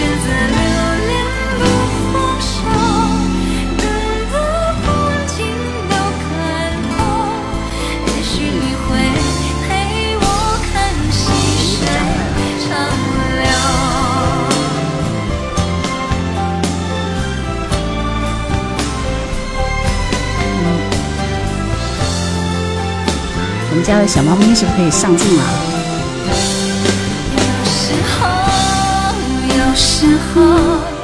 [0.00, 0.56] 选择留
[1.08, 1.12] 恋
[1.58, 1.60] 不
[2.10, 2.48] 放手
[3.76, 3.84] 等
[4.32, 4.34] 到
[4.80, 4.88] 风
[5.26, 5.36] 景
[5.90, 6.24] 都看
[6.88, 6.90] 透
[8.06, 8.88] 也许你会
[9.68, 9.68] 陪
[10.16, 10.24] 我
[10.72, 10.72] 看
[11.12, 11.20] 细
[11.76, 11.76] 水
[12.66, 12.68] 长
[13.36, 13.44] 流。
[23.68, 25.69] 我们家的小猫咪是不是可以上镜了？
[30.32, 30.99] 时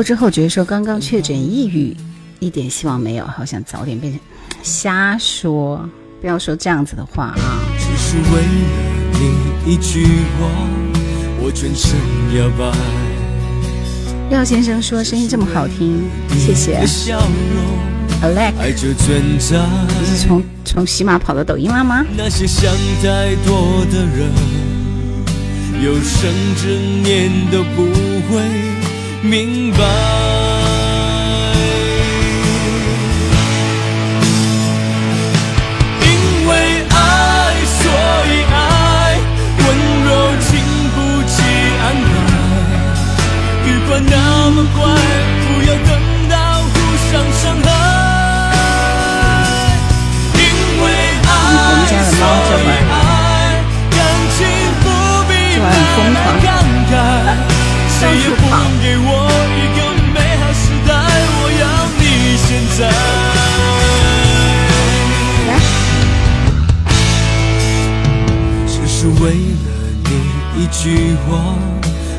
[0.00, 1.94] 后知后觉说刚刚确诊抑郁，
[2.38, 4.18] 一点希望没有，好想早点变成。
[4.62, 5.86] 瞎说，
[6.22, 7.60] 不要说这样子的话啊！
[7.78, 8.48] 只是为了
[9.12, 10.06] 你一句
[10.38, 10.48] 话，
[11.42, 11.98] 我全身
[12.34, 12.74] 摇摆。
[14.30, 16.82] 廖先生说声音这么好听，谢谢
[18.22, 18.54] ，Alex。
[18.56, 22.06] 你是从从喜马跑到抖音了吗？
[22.16, 22.72] 那些想
[23.02, 24.32] 太多的人，
[25.84, 27.84] 有生之年都不
[28.32, 28.40] 会
[29.22, 29.78] 明白。
[36.00, 36.08] 因
[36.48, 36.50] 为
[36.88, 36.94] 爱，
[37.66, 37.82] 所
[38.26, 38.54] 以爱，
[39.58, 39.62] 温
[40.04, 40.08] 柔
[40.48, 40.50] 经
[40.94, 40.96] 不
[41.28, 41.32] 起
[41.82, 42.08] 安排。
[43.66, 44.14] 愉快那
[44.50, 44.78] 么快，
[45.46, 45.88] 不要等
[46.28, 46.72] 到互
[47.10, 47.68] 相伤害。
[50.34, 50.38] 因
[50.80, 50.84] 为
[51.28, 51.32] 我
[51.76, 52.96] 们家的猫这会儿爱，
[53.90, 53.98] 感
[54.38, 54.38] 情
[54.82, 54.84] 不
[55.28, 56.24] 必这会儿很疯狂
[58.00, 59.08] 谁也不能给我
[59.60, 59.78] 一个
[60.14, 60.90] 美好时代，
[61.36, 61.62] 我要
[62.00, 62.02] 你
[62.46, 62.80] 现在。
[68.66, 69.24] 只是为
[69.66, 69.68] 了
[70.06, 70.10] 你
[70.56, 70.82] 一句
[71.28, 71.28] 话，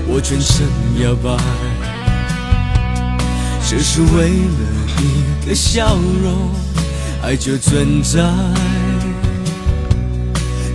[0.08, 0.68] 我全身
[1.00, 1.26] 摇摆。
[3.68, 4.62] 只是为了
[5.00, 5.04] 一
[5.48, 6.54] 个笑容，
[7.24, 8.22] 爱就存在。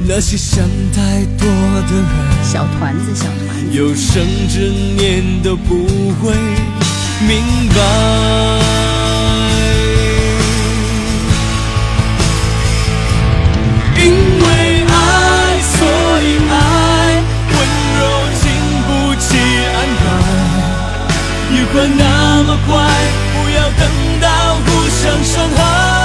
[0.08, 2.04] 那些想太多的人，
[2.44, 5.74] 小团子，小团子，有生之年都不
[6.22, 6.32] 会
[7.26, 7.76] 明白。
[13.98, 14.46] 因为
[14.86, 15.76] 爱，所
[16.22, 16.54] 以爱，
[17.50, 17.54] 温
[17.98, 18.00] 柔
[18.40, 18.44] 经
[18.86, 18.88] 不
[19.20, 19.26] 起
[19.74, 20.04] 安排。
[21.52, 22.70] 愉快那么快，
[23.32, 23.82] 不要等
[24.20, 24.26] 到
[24.66, 25.95] 互相伤害。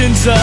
[0.00, 0.34] 现在。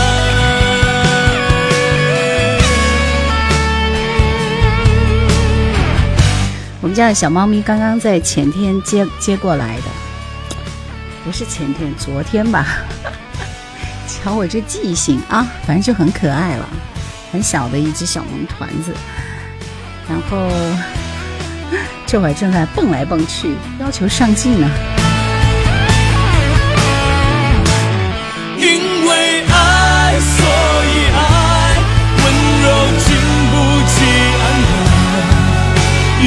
[6.80, 9.84] 我们家的小猫咪刚刚在前天接接过来的，
[11.26, 12.68] 不是前天，昨天吧。
[14.08, 16.70] 瞧我这记性啊，反正就很可爱了，
[17.32, 18.94] 很小的一只小萌团子，
[20.08, 20.52] 然后
[22.06, 24.70] 这会儿正在蹦来蹦去，要求上镜呢。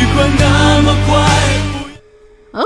[0.01, 1.11] 愉快那么快。
[2.53, 2.63] 哦，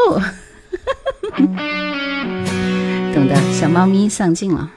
[3.13, 4.71] 懂的，小猫咪上镜了，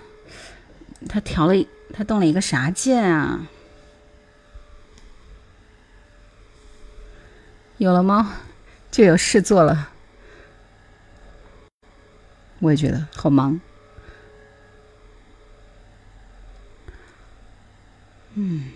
[1.07, 1.53] 它调了，
[1.93, 3.47] 它动了一个啥键啊？
[7.77, 8.25] 有了猫？
[8.89, 9.89] 就有事做了。
[12.57, 13.61] 我也觉得好忙。
[18.33, 18.71] 嗯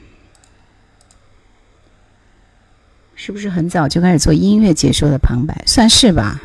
[3.23, 5.63] 是不是很早就开始做音乐解说的旁白？
[5.68, 6.41] 算是吧，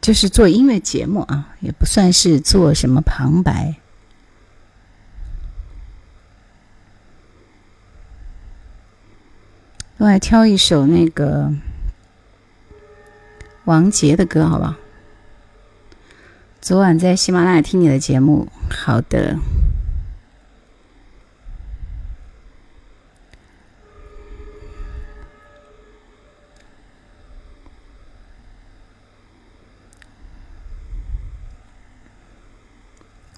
[0.00, 3.76] 就是做音乐节目啊，也不算是做什么旁白。
[9.98, 11.52] 我来挑一首那个
[13.66, 14.74] 王杰的歌，好不好？
[16.60, 19.38] 昨晚在喜马拉雅听你的节目，好的。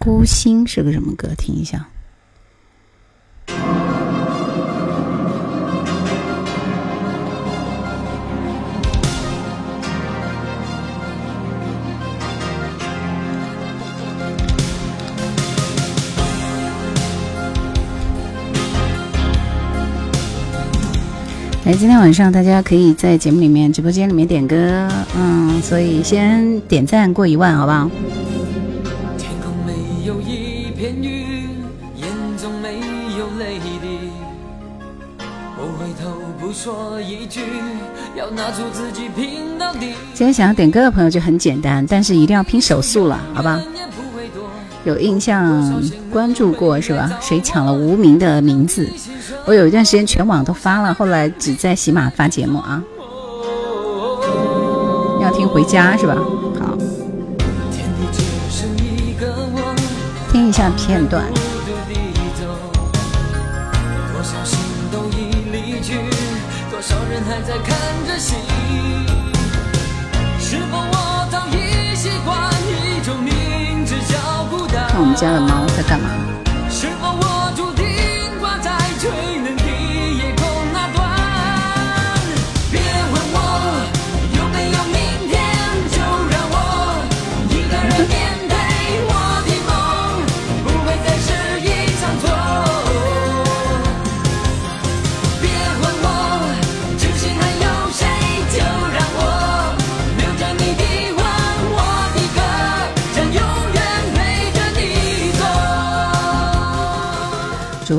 [0.04, 1.28] 孤星是个什么歌？
[1.34, 1.88] 听一下。
[21.64, 24.86] 哎，今天晚上大家可以在节目里面、直播间里面点歌，
[25.16, 27.90] 嗯，所以先点赞过一万，好不好？
[36.64, 37.42] 说一句，
[38.16, 39.92] 要拿出自己拼到底。
[40.14, 43.60] 今天想要点歌的朋友就很简单，但是一定要拼手速了，好吧？
[44.84, 47.12] 有印象关注过是吧？
[47.20, 48.90] 谁抢了无名的名字？
[49.44, 52.82] 我有一段时间全网都发了，后来只在喜马发节目啊。
[55.20, 56.16] 要听回家是吧？
[56.58, 56.78] 好，
[60.32, 61.22] 听一下片段。
[75.04, 76.23] 我们家的猫在干嘛？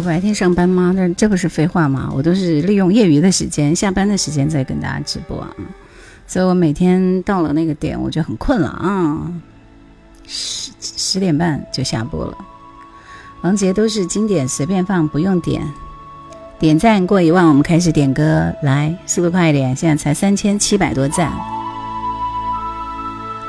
[0.06, 0.94] 白天上班吗？
[0.96, 2.12] 那这不是废话吗？
[2.14, 5.50] 我都是利用业余的时间，下班的时间再跟大家直播啊。
[6.28, 9.32] 所以我每天到了那个点，我就很困了啊，
[10.28, 12.38] 十十点半就下播了。
[13.42, 15.62] 王杰都是经典，随便放，不用点。
[16.58, 21.32] 点赞过一万，我们开始点歌，来，速度快一点，现在才三千七百多赞。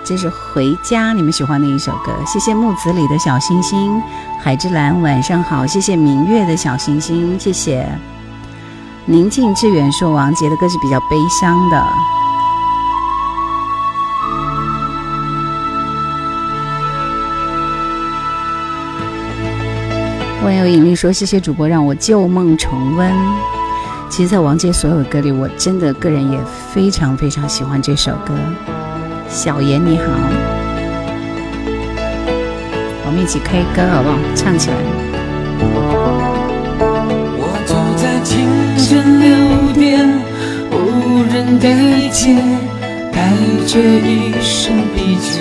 [0.06, 2.12] 这是《回家》，你们喜欢的一首歌。
[2.24, 4.00] 谢谢木子里的小星星，
[4.40, 5.66] 海之蓝晚上好。
[5.66, 7.84] 谢谢明月的小星星，谢谢。
[9.04, 11.84] 宁静致远说王杰的歌是比较悲伤的。
[20.44, 23.12] 万有引力说：“谢谢主播让我旧梦重温。”
[24.08, 26.38] 其实，在王杰所有歌里，我真的个人也
[26.72, 28.32] 非常非常喜欢这首歌。
[29.28, 30.04] 小严你好，
[33.04, 34.16] 我们一起 K 歌好不好？
[34.34, 34.76] 唱起来。
[37.38, 39.28] 我走在清晨六
[39.74, 40.08] 点，
[40.70, 42.34] 无人对接，
[43.12, 43.30] 带
[43.66, 45.40] 着一身疲倦。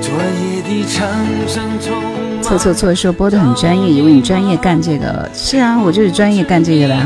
[0.00, 1.08] 昨夜的长
[1.48, 5.28] 声充满错错错说播的很专业，以为你专业干这个。
[5.32, 6.96] 是啊，我就是专业干这个的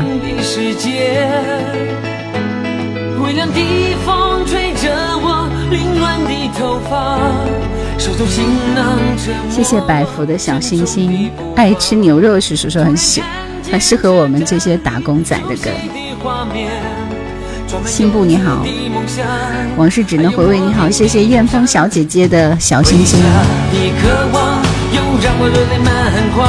[5.71, 7.17] 凌乱的头发，
[7.97, 8.43] 手中行
[8.75, 13.23] 囊着谢谢百福的小星星，爱吃牛肉叔叔很喜，
[13.71, 15.69] 很适合我们这些打工仔的歌。
[17.85, 18.65] 新布你好，
[19.77, 23.17] 往事只能回味你好，谢谢燕风小姐姐的小星星。
[23.21, 23.27] 的
[24.01, 24.61] 渴望
[24.91, 25.89] 又让我热泪满
[26.35, 26.45] 眶。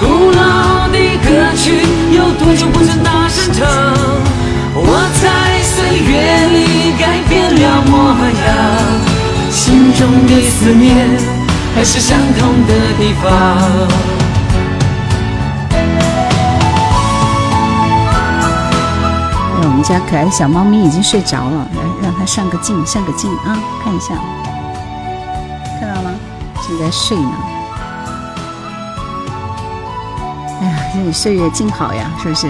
[0.00, 0.96] 古老的
[1.28, 1.82] 歌曲
[2.16, 3.87] 有多久不曾大声唱？
[7.58, 8.14] 了模
[8.46, 8.50] 样，
[9.50, 11.08] 心中的思念
[11.74, 13.30] 还是相同的地方。
[19.56, 24.14] 哎，我们家可爱的小猫咪已经睡着了，来让它上个镜，上个镜啊，看一下，
[25.80, 26.10] 看到了吗？
[26.66, 27.32] 正在睡呢。
[30.60, 32.46] 哎呀，这岁月静好呀，是不是？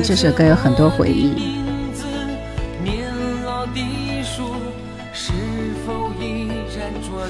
[0.00, 1.60] 这首歌有很多回忆。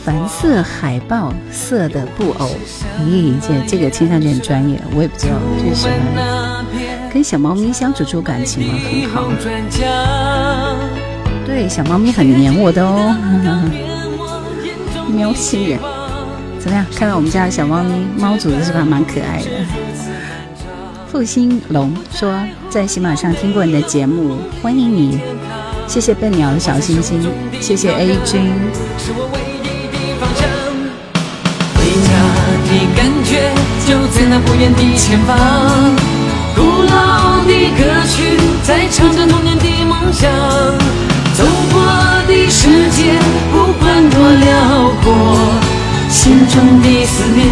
[0.05, 2.51] 蓝色海豹色的布偶，
[3.05, 5.35] 咦，这这个听上去很专业，我也不知道。
[5.61, 5.95] 最喜欢
[7.13, 9.31] 跟小猫咪相处出感情了，很好。
[11.47, 13.15] 对，小猫咪很黏我的哦。
[15.09, 15.79] 喵星人，
[16.59, 16.85] 怎么样？
[16.97, 19.51] 看到我们家的小猫咪，猫主子是不是蛮可爱的？
[21.13, 22.33] 复兴龙说
[22.71, 25.21] 在喜马上听过你的节目，欢迎你。
[25.87, 27.21] 谢谢笨鸟小星星，
[27.61, 28.51] 谢谢 A 君。
[31.75, 32.09] 回家
[32.65, 33.53] 的感觉
[33.87, 35.37] 就在那不远的前方，
[36.57, 40.33] 古老的歌曲在唱着童年的梦想，
[41.35, 41.83] 走过
[42.27, 43.21] 的世界
[43.53, 45.37] 不管多辽阔，
[46.09, 47.47] 心中的思念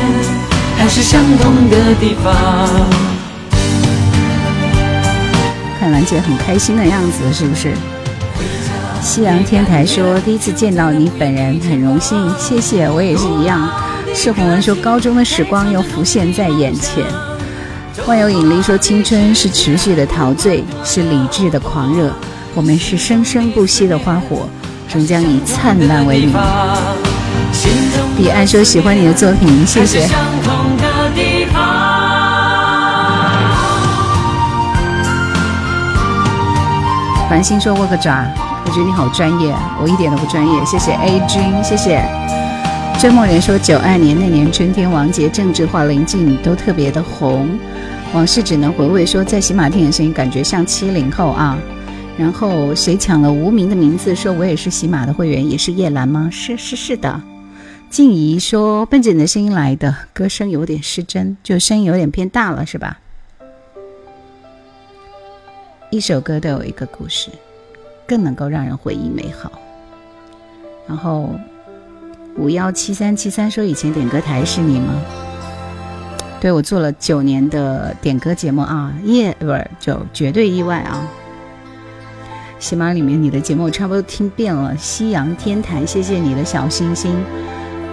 [0.78, 3.19] 还是相同的地方。
[6.00, 7.74] 兰姐很开心的样子，是不是？
[9.02, 12.88] 夕阳天台说：“第一次见到你本人，很荣幸，谢谢。
[12.88, 13.70] 我也是一样。”
[14.14, 17.04] 释红文说：“高中的时光又浮现在眼前。”
[18.08, 22.10] 万有引力说：“青春是持续的陶醉，是理智的狂热。
[22.54, 24.48] 我们是生生不息的花火，
[24.88, 26.32] 终将以灿烂为名。”
[28.16, 30.08] 彼岸说：“喜欢你的作品，谢谢。”
[37.30, 38.26] 繁星说：“握个爪。”
[38.66, 40.64] 我觉得你好专业，我一点都不专业。
[40.64, 42.04] 谢谢 A 君，谢谢。
[42.98, 47.48] 追梦人说九二年那年春天，王杰、郑智化、林静都特别的红。
[48.12, 51.56] 往事只能回味说，在喜马听的声音感觉像七零后啊。
[52.18, 54.12] 然后谁抢了无名的名字？
[54.12, 56.28] 说我也是喜马的会员，也是叶兰吗？
[56.32, 57.20] 是是是的。
[57.88, 62.98] 静怡说奔着你的声音来的，歌声有点失真，就声音有点偏大了，是吧？
[65.90, 67.30] 一首歌都有一个故事。
[68.06, 69.52] 更能够让人回忆美好。
[70.88, 71.32] 然后
[72.36, 75.00] 五幺七三七三说：“以前点歌台是你吗？”
[76.40, 81.06] 对我做了九年的点歌节目啊，耶不是就绝对意外啊！
[82.58, 84.76] 喜马里面你的节目我差不多听遍了。
[84.76, 87.14] 夕阳天台，谢谢你的小星星。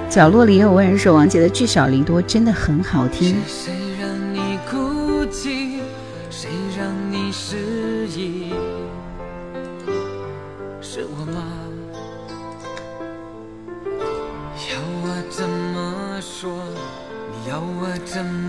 [0.10, 3.36] 角落里有问人说：“王杰的聚少离多真的很好听。”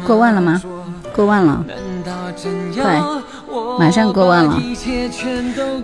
[0.09, 0.63] 过万了吗？
[1.15, 1.63] 过万了，
[2.75, 2.99] 快，
[3.79, 4.59] 马上过万了。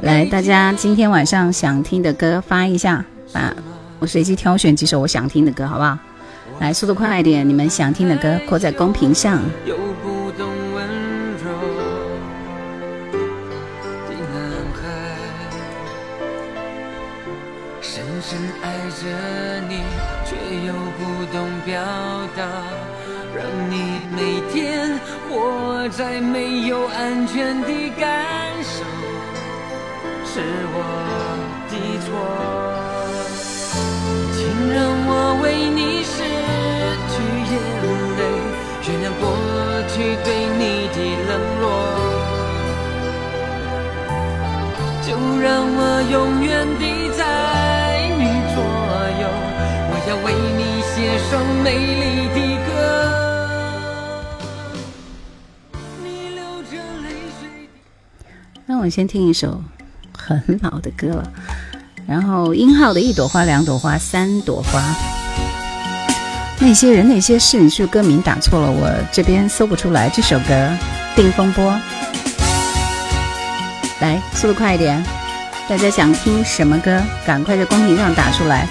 [0.01, 3.05] 来，大家今天晚上想听的歌发一下，
[3.35, 3.55] 把
[3.99, 5.99] 我随机挑选几首我想听的歌，好不好？
[6.59, 9.39] 来，速度快一点，你们想听的歌扣在公屏上。
[26.15, 28.09] 在没有安全的感
[28.63, 28.85] 受，
[30.25, 30.39] 是
[30.71, 30.79] 我
[31.69, 31.75] 的
[32.07, 32.07] 错，
[34.33, 34.39] 请
[34.73, 34.79] 让
[35.09, 35.11] 我
[35.43, 35.45] 为
[35.75, 36.23] 你拭
[37.11, 37.15] 去
[37.51, 37.53] 眼
[38.15, 38.23] 泪，
[38.87, 39.27] 原谅过
[39.89, 41.31] 去对你的冷
[41.61, 41.67] 落，
[45.03, 47.19] 就让我永远地在
[48.21, 48.23] 你
[48.55, 48.63] 左
[49.19, 49.27] 右，
[49.91, 50.63] 我要为你
[50.95, 50.95] 写
[51.29, 53.24] 首美丽的歌。
[58.67, 59.63] 那我先听一首
[60.17, 61.33] 很老的歌了，
[62.07, 64.83] 然后英浩的一朵花、两朵花、三朵花，
[66.59, 68.71] 那些人、那些事，你是不是歌名打错了？
[68.71, 70.55] 我这边搜不出来这首歌，
[71.15, 71.73] 《定风波》。
[74.01, 75.05] 来，速度快一点，
[75.69, 77.03] 大家想听什么歌？
[77.27, 78.67] 赶快在公屏上打出来，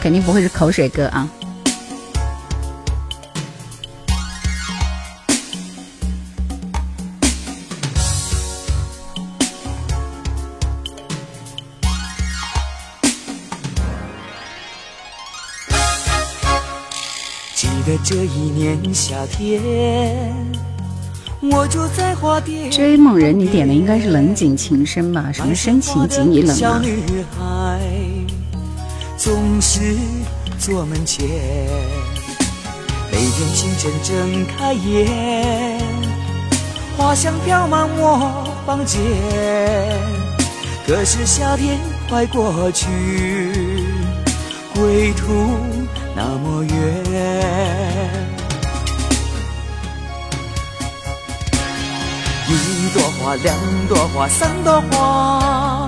[0.00, 1.28] 肯定不会是口水歌啊。
[18.04, 19.62] 这一年夏天，
[21.40, 22.70] 我住在花店。
[22.70, 25.30] 追梦人，你点的应该是冷井情深吧？
[25.32, 26.56] 什么深情几你冷
[27.40, 27.78] 啊？
[29.16, 29.96] 总是
[30.58, 31.28] 坐门前，
[33.10, 35.80] 每天清晨睁开眼，
[36.96, 39.00] 花香飘满我房间。
[40.86, 42.86] 可是夏天快过去，
[44.74, 45.71] 归途。
[46.14, 46.74] 那么远，
[52.48, 53.56] 一朵花，两
[53.88, 55.86] 朵花，三朵花，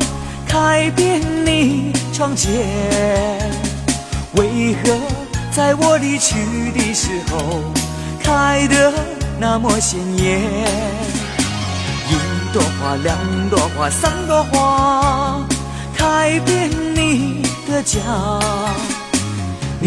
[0.49, 2.51] 开遍你窗前。
[4.37, 4.99] 为何
[5.53, 6.35] 在我离去
[6.73, 7.61] 的时候
[8.21, 8.93] 开得
[9.39, 10.41] 那么鲜艳？
[12.09, 12.13] 一
[12.53, 13.17] 朵花，两
[13.51, 15.45] 朵花，三朵花，
[15.95, 18.01] 开遍你的家。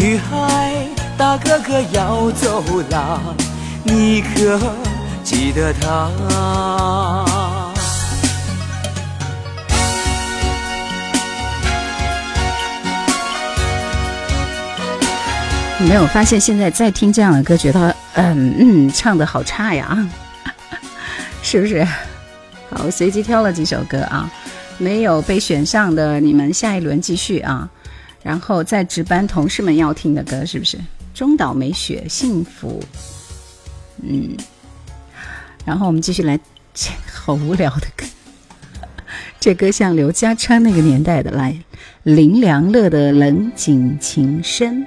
[0.00, 0.86] 女孩，
[1.16, 3.20] 大哥哥要走了，
[3.82, 4.56] 你可
[5.24, 6.08] 记得他？
[15.80, 19.98] 没有发现现在在听这样的歌，觉得嗯嗯唱的好差呀，
[21.42, 21.84] 是不是？
[22.70, 24.30] 好，随机挑了几首歌啊，
[24.78, 27.68] 没有被选上的你们下一轮继续啊。
[28.28, 30.76] 然后在值班同事们要听的歌是不是？
[31.14, 32.78] 中岛美雪幸福，
[34.02, 34.36] 嗯。
[35.64, 36.38] 然后我们继续来，
[37.10, 38.04] 好无聊的歌，
[39.40, 41.58] 这歌像刘家昌那个年代的，来
[42.02, 44.86] 林良乐的冷景情深。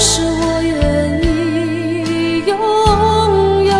[0.00, 1.26] 是我愿意
[2.46, 2.56] 拥
[3.64, 3.72] 有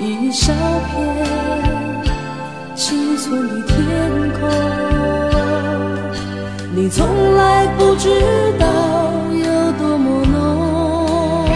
[0.00, 0.52] 一小
[0.88, 0.94] 片
[2.74, 3.76] 青春的天
[4.40, 4.40] 空。
[6.74, 7.06] 你从
[7.36, 8.10] 来不知
[8.58, 8.66] 道
[9.32, 11.48] 有多么浓，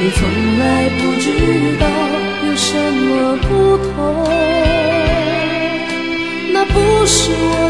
[0.00, 0.18] 你从
[0.58, 1.24] 来不知
[1.78, 1.86] 道
[2.48, 3.88] 有什么不同。
[6.52, 7.69] 那不是我。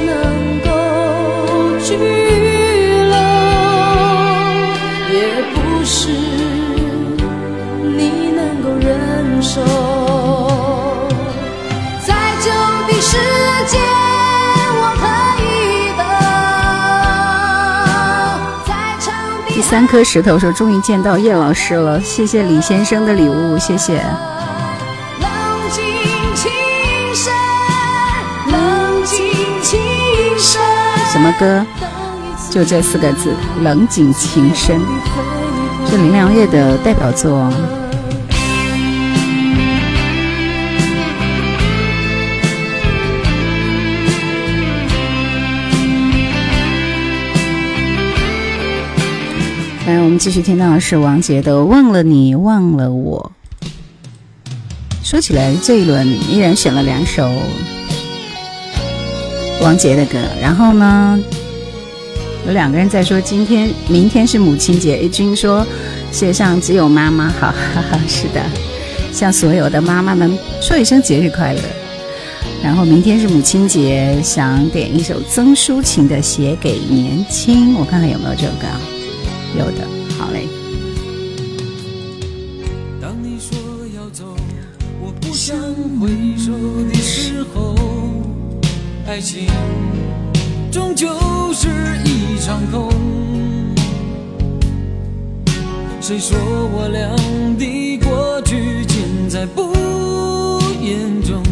[19.71, 24.03] 三颗石头说：“终于见到叶老师了，谢谢李先生的礼物，谢谢。”
[31.13, 31.65] 什么歌？
[32.51, 34.81] 就这四个字，《冷景情深》，
[35.89, 37.49] 是林良月的代表作。
[49.91, 53.33] 来，我们继续听到的是王杰的《忘了你，忘了我》。
[55.03, 57.29] 说起来，这一轮依然选了两首
[59.61, 60.17] 王杰的歌。
[60.41, 61.19] 然后呢，
[62.47, 64.97] 有两个人在说今天、明天是母亲节。
[64.99, 65.67] A 君说
[66.13, 68.41] ：“世界上只有妈妈好。”哈哈，是的，
[69.13, 71.61] 向所有的妈妈们说一声节日快乐。
[72.63, 78.69] 然后明天是母亲节，想点一首曾淑琴的《写给年轻》，我看看有没有这首歌。
[79.59, 79.87] 有的，
[80.19, 80.49] 好嘞。
[83.01, 83.59] 当你说
[83.97, 84.37] 要走，
[85.01, 85.57] 我不想
[86.01, 86.53] 回首
[86.89, 87.75] 的时候，
[89.07, 89.47] 爱情
[90.71, 91.09] 终究
[91.53, 91.69] 是
[92.05, 92.91] 一场空。
[96.01, 97.17] 谁说我俩
[97.59, 99.73] 的过去尽在不
[100.81, 101.43] 言中？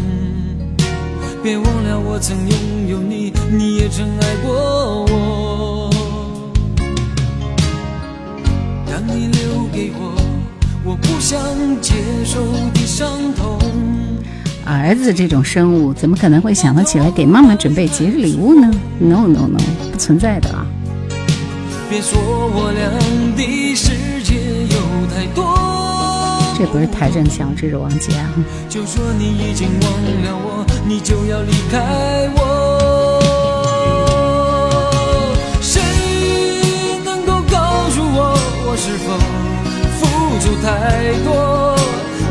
[1.43, 5.78] 别忘了我曾拥有你，你也曾爱过我。
[9.79, 10.13] 给我
[10.83, 11.39] 我不想
[11.79, 11.93] 接
[12.25, 13.57] 受的伤痛。
[14.65, 19.57] 儿子这种生物，怎么可能会想得起来给妈妈准备节日礼物呢？No No No，
[19.89, 20.65] 不存在的啊！
[21.89, 22.89] 别说我俩
[23.37, 25.57] 的世界有太多。
[26.57, 28.29] 这不是邰正宵，这是王杰啊。
[28.67, 29.91] 就说你已经忘
[30.25, 32.48] 了我，你就要离开我。
[40.49, 41.75] 付出太多？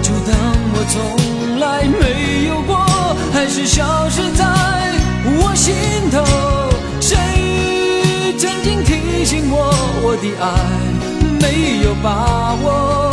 [0.02, 0.34] 就当
[0.74, 2.76] 我从来没有过，
[3.32, 4.44] 还是消失在
[5.40, 5.74] 我心
[6.10, 6.24] 头？
[7.00, 7.16] 谁
[8.36, 10.46] 曾经提醒我，我的爱
[11.40, 13.10] 没有把握？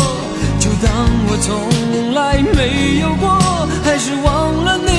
[0.60, 0.92] 就当
[1.28, 3.38] 我从来没有过，
[3.84, 4.90] 还是忘了你？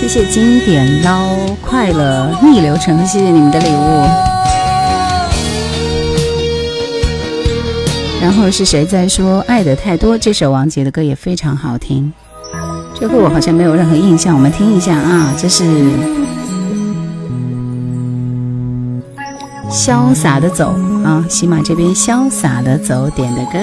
[0.00, 4.37] 谢谢经典捞快乐逆流成，谢谢你们的礼物。
[8.20, 10.18] 然后是谁在说爱的太多？
[10.18, 12.12] 这首王杰的歌也非常好听。
[12.98, 15.64] 这个我好像没有任何印象，我们听一下啊，这是
[19.70, 23.58] 潇洒的走啊，喜马这边潇洒的走点的歌。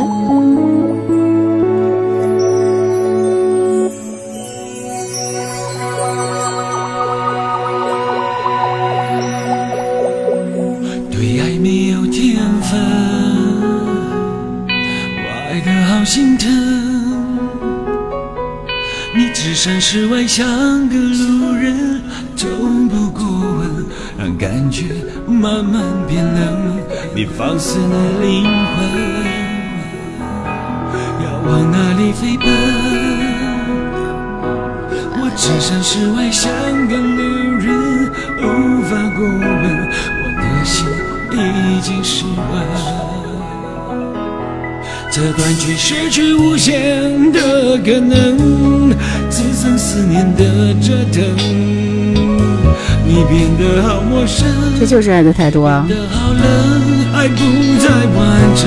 [27.38, 28.86] 放肆的灵魂，
[31.24, 32.48] 要往哪里飞奔？
[35.18, 36.52] 我置身事外像
[36.88, 37.22] 个路
[37.60, 37.66] 人，
[38.42, 38.44] 无
[38.84, 39.44] 法过问，
[40.22, 40.88] 我的心
[41.32, 41.38] 已
[41.82, 42.36] 经失温。
[45.12, 48.92] 这段距失去无限的可能，
[49.30, 51.85] 只剩思念的折腾。
[53.08, 54.48] 你变得好陌生，
[54.80, 55.86] 这就是爱的态度啊！
[55.88, 56.42] 变得好冷，
[57.14, 57.38] 爱不
[57.80, 57.88] 再
[58.18, 58.66] 完整。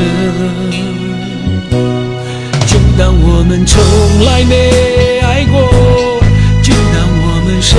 [2.66, 3.83] 就当我们从
[4.24, 5.61] 来没爱过，
[6.62, 7.79] 就当我们谁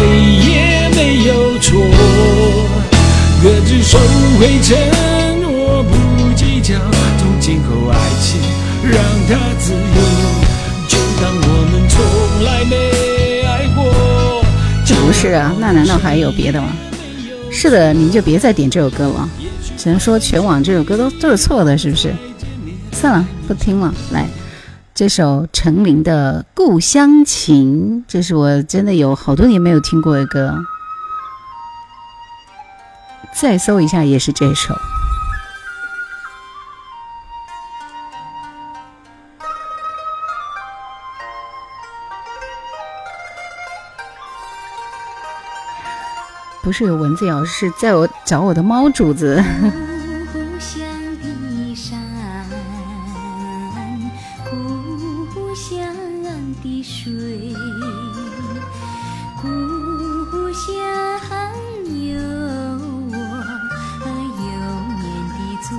[0.52, 1.70] 也没有错，
[3.42, 3.98] 各自收
[4.38, 4.78] 回承
[5.42, 5.90] 诺，不
[6.36, 6.76] 计较，
[7.20, 8.42] 从今后爱情
[8.84, 9.80] 让它自由。
[10.90, 11.96] 就当我们从
[12.44, 12.89] 来没
[15.10, 16.68] 不是啊，那难道还有别的吗？
[17.52, 19.28] 是的，你就别再点这首歌了，
[19.76, 22.14] 只能说全网这首歌都都是错的，是不是？
[22.92, 23.92] 算了，不听了。
[24.12, 24.28] 来，
[24.94, 30.56] 这首陈琳的《故乡情》，这是我真的有好多年没有听过的歌，
[33.34, 34.76] 再搜一下也是这首。
[46.70, 49.44] 不是有蚊子咬，是在我找我的猫主子。
[50.32, 50.88] 故乡
[51.20, 51.26] 的
[51.76, 52.00] 山，
[54.48, 55.80] 故乡
[56.62, 57.56] 的水，
[59.42, 59.48] 故
[60.54, 60.70] 乡
[61.88, 62.22] 有
[63.10, 63.18] 我
[64.38, 64.46] 幼
[64.94, 65.04] 年
[65.34, 65.74] 的足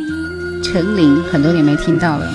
[0.00, 0.62] 印。
[0.62, 2.30] 陈琳很多年没听到了，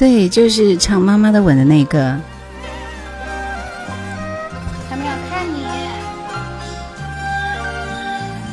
[0.00, 2.16] 对，就是唱《妈妈的吻》的那个。
[4.88, 5.62] 他们要看你，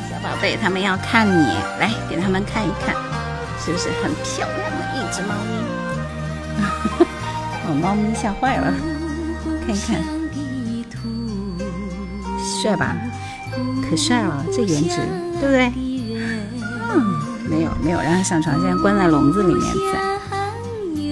[0.10, 1.46] 小宝贝，他们要看你，
[1.80, 2.94] 来给他们看一看，
[3.64, 6.66] 是不是很漂亮的一只猫咪？
[7.66, 8.74] 把 猫咪吓坏了，
[9.66, 10.04] 看一看，
[12.62, 12.94] 帅吧？
[13.90, 14.98] 可帅了，这颜值，
[15.40, 15.72] 对不对？
[16.94, 20.17] 嗯，没有没有让它上床，现在关在笼子里面在。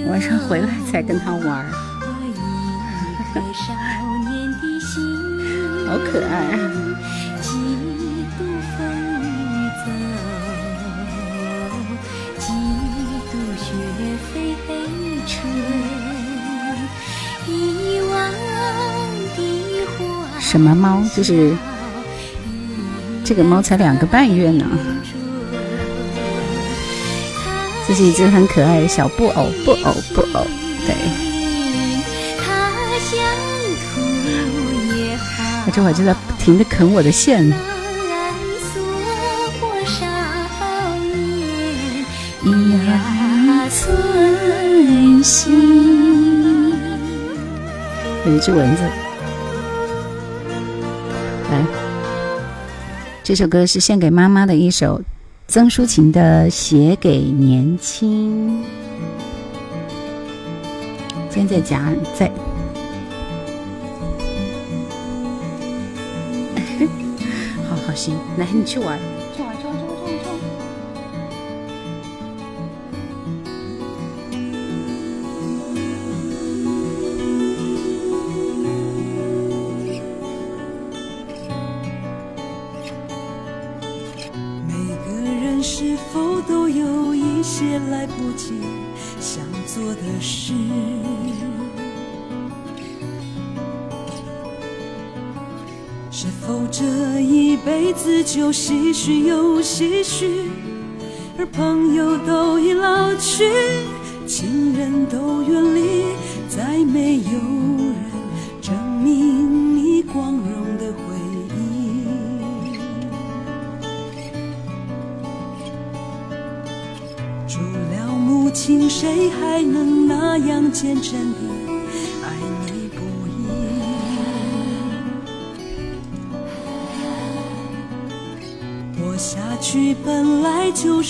[0.08, 1.66] 晚上回来才跟他玩儿，
[5.86, 6.54] 好可爱啊！
[7.42, 7.48] 几
[8.36, 8.44] 度
[8.76, 8.78] 风
[9.22, 9.24] 雨
[9.82, 9.86] 走，
[12.38, 12.44] 几
[13.30, 13.64] 度雪
[14.32, 14.34] 飞
[15.26, 15.34] 春，
[17.46, 17.50] 遗
[18.10, 18.12] 忘
[19.36, 19.38] 的
[19.98, 20.00] 花。
[20.40, 21.02] 什么猫？
[21.14, 21.54] 就是
[23.24, 24.64] 这个猫才两个半月呢。
[27.86, 30.44] 这是一只很可爱的小布偶，布偶，布偶，
[30.84, 30.94] 对。
[32.38, 33.16] 他乡
[33.94, 34.00] 土
[34.96, 37.48] 也好，它这会儿就在不停的啃我的线。
[42.46, 46.72] 呀存心。
[48.24, 48.82] 有一只蚊子。
[51.50, 51.64] 来，
[53.22, 55.00] 这首歌是献给妈妈的一首
[55.56, 58.62] 曾淑琴的《写给年轻》。
[61.30, 62.30] 现在夹在，
[67.70, 68.98] 好好行，来你去玩，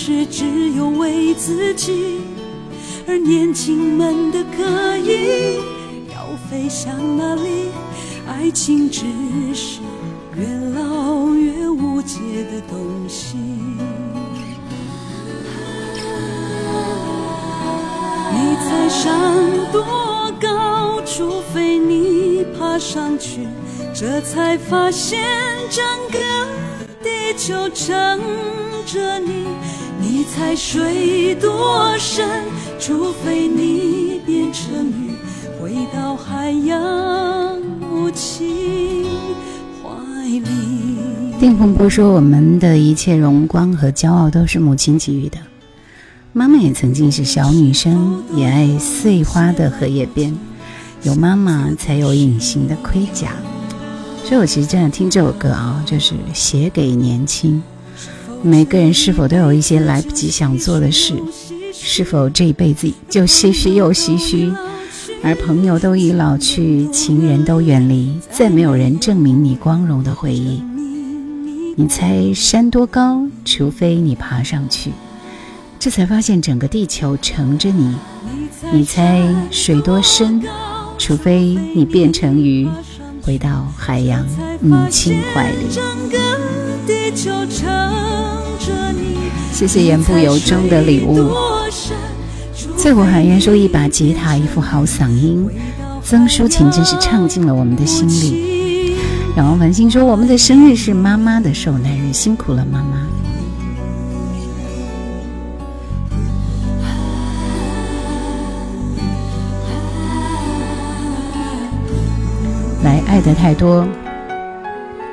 [0.09, 2.21] 是只有为自己，
[3.09, 5.59] 而年轻们的歌艺
[6.15, 7.71] 要飞向哪里？
[8.25, 9.01] 爱情只
[9.53, 9.81] 是
[10.37, 10.47] 越
[10.79, 12.21] 老越无解
[12.53, 13.37] 的东西。
[18.31, 19.13] 你猜山
[19.73, 21.03] 多高？
[21.05, 23.49] 除非你爬上去，
[23.93, 25.21] 这才发现
[25.69, 26.47] 整个
[27.03, 28.21] 地球撑
[28.87, 29.47] 着你。
[30.17, 32.27] 你猜水多深？
[32.81, 35.11] 除非你变成鱼，
[35.61, 39.05] 回到海洋母亲
[39.83, 40.41] 怀里。
[41.39, 45.37] 电风波说：“我们的一切荣光和骄傲都是母亲给予的。
[46.33, 50.35] 妈妈也曾经是小女生，也爱碎花的荷叶边，
[51.03, 53.33] 有妈妈才有隐形的盔甲。
[54.25, 57.63] 所以我其实真的听这首歌啊，就是写给年轻。
[58.43, 61.15] 每个人是否都有一些来不及想做的事？
[61.73, 64.53] 是否这一辈子就唏嘘又唏嘘？
[65.23, 70.63] 而朋友都已老去，情人都远离，再没有人证明你光荣的回忆。
[71.77, 73.27] 你猜山多高？
[73.45, 74.93] 除非你爬上去，
[75.79, 77.97] 这才发现整个地球乘着你。
[78.73, 80.43] 你猜水多深？
[80.99, 82.69] 除非你变成鱼，
[83.23, 84.25] 回到海洋
[84.61, 86.56] 母亲怀里。
[87.11, 87.67] 整个地球撑
[88.59, 88.73] 着。
[89.53, 91.31] 谢谢言不由衷的礼物。
[92.77, 95.49] 翠湖海燕说：“一把吉他，一副好嗓音，
[96.03, 98.95] 曾淑琴真是唱进了我们的心里。”
[99.37, 103.07] 然后繁星说：“我们的生日是妈妈的寿男日，辛苦了妈妈。”
[112.85, 113.87] 来，爱的太多。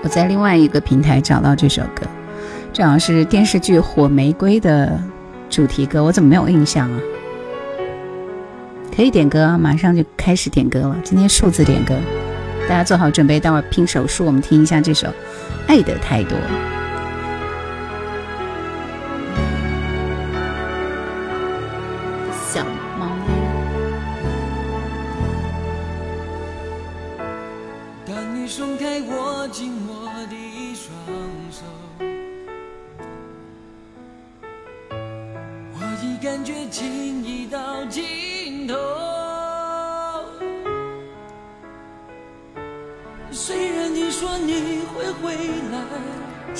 [0.03, 2.05] 我在另外一个平台找到这首歌，
[2.73, 4.99] 正好是电视剧《火玫瑰》的
[5.49, 6.99] 主题歌，我怎么没有印象啊？
[8.93, 10.97] 可以点歌，马上就开始点歌了。
[11.05, 11.95] 今天数字点歌，
[12.67, 15.07] 大家做好准备，待会儿拼手速，我们听一下这首
[15.67, 16.37] 《爱的太多》。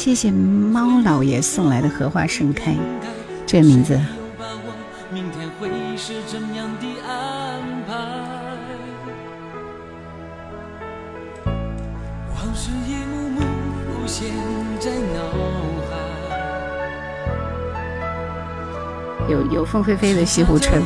[0.04, 2.76] 谢谢猫老爷送来的荷花盛开，
[3.46, 3.98] 这个名字
[5.10, 7.94] 明天会是怎样的安排？
[11.46, 13.40] 往事一幕幕
[13.94, 14.30] 浮现
[14.78, 15.24] 在脑
[15.90, 15.96] 海。
[19.30, 20.84] 有有凤飞飞的西湖春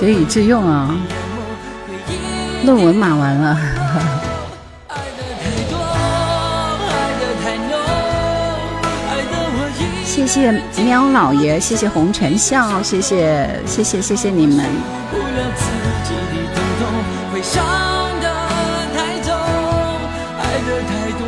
[0.00, 0.96] 学以致用啊！
[2.64, 3.54] 论文码完了，
[10.02, 10.50] 谢谢
[10.82, 14.64] 喵老爷，谢谢红尘笑，谢谢谢谢谢谢你们。
[15.10, 15.64] 不了自
[16.08, 16.14] 己
[16.54, 16.88] 的痛，
[17.30, 17.62] 会伤
[18.22, 18.26] 得
[18.96, 19.34] 太重，
[20.38, 21.22] 爱的太多。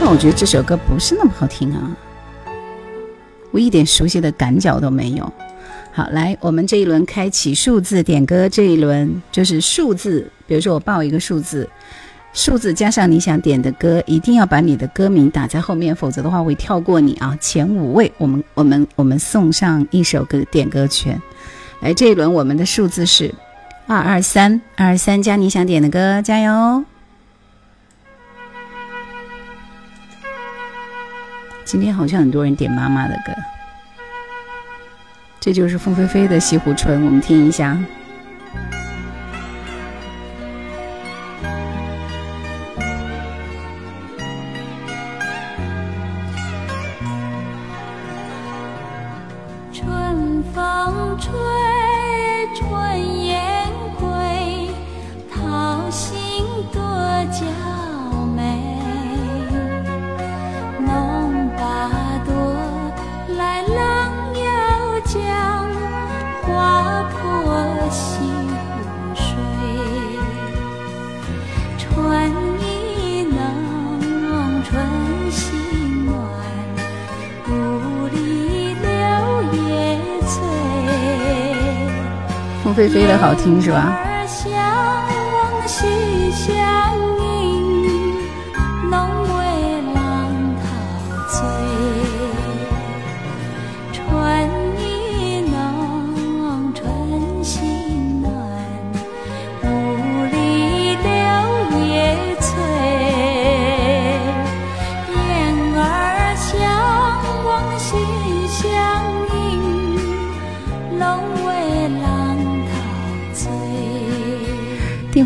[0.00, 1.80] 但我觉得这首歌不是那么好听啊，
[3.50, 5.30] 我一点熟悉的感脚都没有。
[5.92, 11.68] 好，来，我们这一轮开启数字点歌，这一轮就是数字，比如说我报一个数字，
[12.32, 17.36] 数字加上你想点的歌，一定要把你的歌名打在后面，否则的话会跳过你啊。
[17.40, 21.20] 前五位，我们我们我们送上一首歌点歌权。
[21.80, 23.34] 来，这一轮我们的数字是
[23.86, 26.84] 二二三二二三加你想点的歌，加油！
[31.64, 33.32] 今天好像很多人点妈妈的歌，
[35.40, 37.78] 这就是凤飞飞的《西湖春》，我们听一下。
[82.80, 84.09] 菲菲的好听是吧？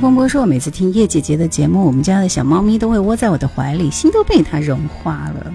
[0.04, 5.54] 风波说，我每次听叶姐姐的节目，我们家的小猫咪都会窝在我的怀里，心都被它融化了。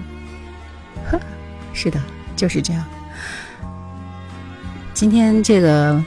[1.08, 1.20] 呵，
[1.72, 2.00] 是的，
[2.34, 2.84] 就是这样。
[4.92, 6.04] 今天这个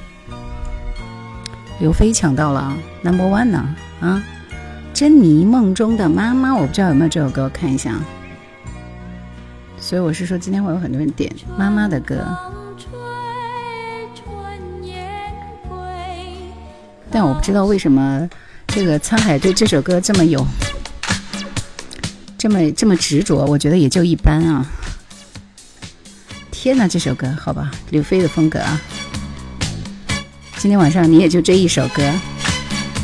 [1.80, 4.22] 刘飞抢到了 number one 呢，啊，
[4.94, 7.96] 珍妮梦中的妈妈，我不知道有没有这首歌，我看一下。
[9.78, 12.18] 所以我是说，今天会有很多人点妈妈的歌。
[17.14, 18.28] 但我不知道为什么
[18.70, 20.44] 这个沧海对这首歌这么有，
[22.40, 24.66] 这么这么执着，我觉得也就一般啊。
[26.50, 28.82] 天哪，这首歌好吧，刘飞的风格啊。
[30.58, 32.02] 今天晚上你也就这一首歌。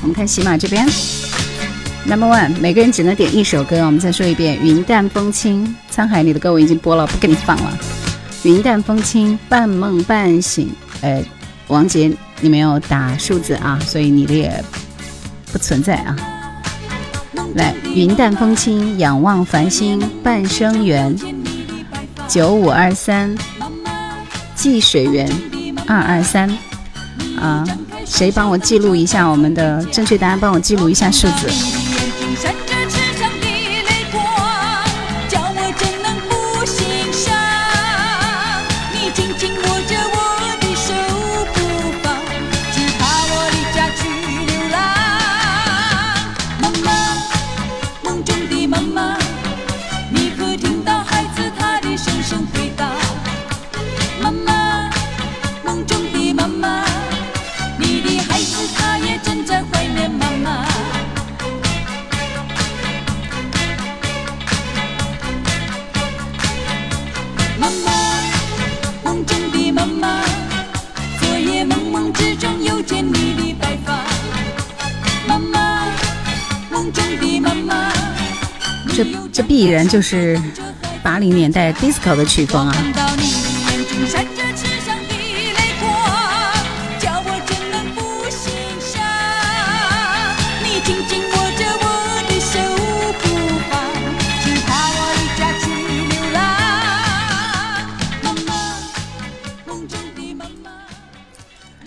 [0.02, 0.84] 我们看喜马这边
[2.06, 3.86] ，Number One，每个人只能点一首歌。
[3.86, 7.78] 我们再说一遍，《云淡风轻》，沧海你的歌我已经播了，不给你放了。
[8.42, 11.24] 云淡风轻，半梦半醒，呃，
[11.68, 12.12] 王杰。
[12.42, 14.64] 你没有打数字啊，所以你的也
[15.52, 16.16] 不存在啊。
[17.56, 21.16] 来，云淡风轻，仰望繁星，半生缘，
[22.28, 23.36] 九五二三，
[24.56, 25.28] 寄水源，
[25.88, 26.50] 二二三，
[27.40, 27.66] 啊，
[28.06, 30.40] 谁帮我记录一下我们的正确答案？
[30.40, 31.50] 帮我记录一下数字。
[79.60, 80.40] 必然就是
[81.04, 82.74] 八零年代 disco 的曲风啊！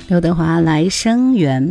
[0.08, 1.62] 刘德华《来生缘》。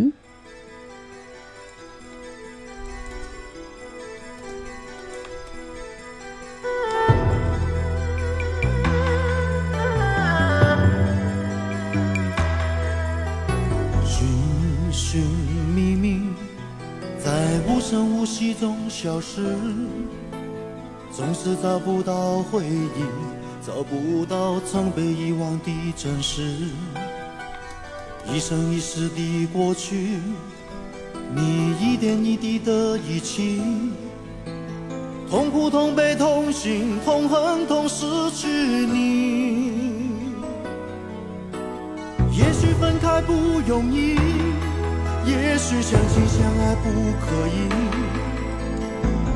[21.83, 23.01] 找不到回忆，
[23.65, 26.43] 找不到曾被遗忘的真实。
[28.31, 30.19] 一生一世的过去，
[31.33, 33.59] 你一点一滴的遗弃，
[35.27, 39.71] 痛苦、痛悲、痛心、痛恨、痛失去你。
[42.31, 43.33] 也许分开不
[43.67, 44.13] 容易，
[45.25, 46.91] 也许相亲相爱不
[47.25, 47.67] 可以。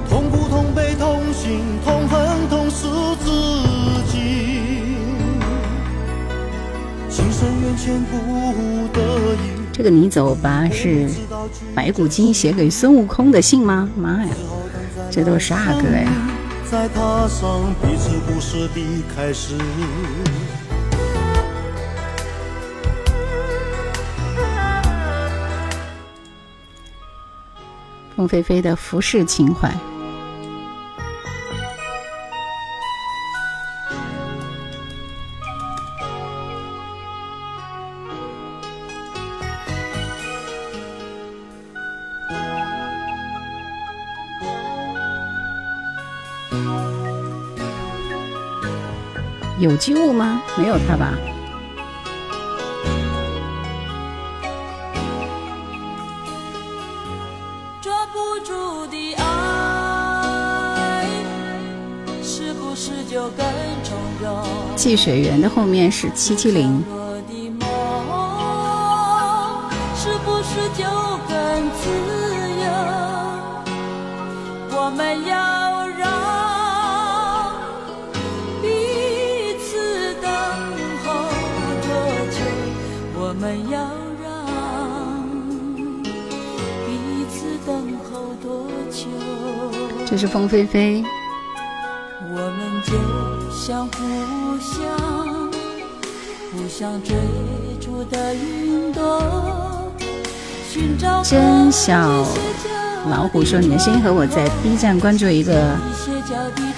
[0.07, 2.24] 痛苦、痛悲、痛心，痛恨
[2.75, 3.31] 痛死自
[4.11, 4.17] 己。
[7.09, 9.01] 情深缘浅不得
[9.35, 9.37] 已。
[9.71, 11.09] 这个你走吧是
[11.73, 13.89] 白骨精写给孙悟空的信吗？
[13.95, 14.35] 妈呀，
[15.09, 16.11] 这都是啥歌呀？
[16.69, 19.55] 再踏上彼此故事的开始。
[28.17, 29.69] 凤飞飞的《浮世情怀》。
[49.57, 50.41] 有机物吗？
[50.57, 51.13] 没有它吧？
[57.81, 61.07] 抓不住的爱，
[62.21, 63.45] 是不是就更
[63.83, 64.43] 从容？
[64.75, 66.83] 寄水源的后面是七七零。
[90.25, 91.03] 是凤飞飞。
[92.31, 92.93] 我们就
[93.51, 94.73] 像互相
[96.51, 97.15] 互相追
[97.79, 99.21] 逐的云朵，
[100.67, 102.25] 寻找真小
[103.07, 105.75] 老虎说：“你的声音和我在 B 站关注一个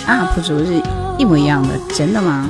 [0.06, 0.82] UP 主是
[1.18, 2.50] 一模一样的，真的吗？”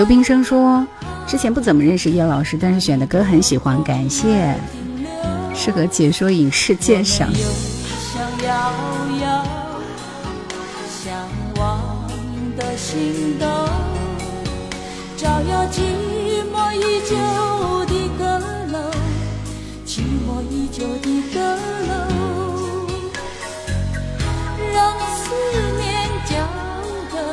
[0.00, 0.86] 刘冰生说
[1.28, 4.54] ：“之前不怎么认识叶老师，但是选的歌很喜欢，感谢，
[5.54, 7.30] 适合解说影视鉴赏。
[8.42, 8.72] 遥
[9.20, 9.44] 遥
[10.88, 11.12] 向
[11.56, 12.08] 往
[12.56, 13.46] 的心动，
[15.18, 15.82] 照耀寂
[16.50, 17.14] 寞已久
[17.84, 18.38] 的阁
[18.72, 18.90] 楼，
[19.86, 21.40] 寂寞已久的阁
[21.88, 22.09] 楼，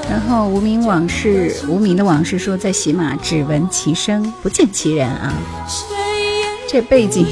[0.09, 5.33] 然后无名往事，无名的往事说在喜马只闻其声不见其人啊，
[6.69, 7.27] 这背景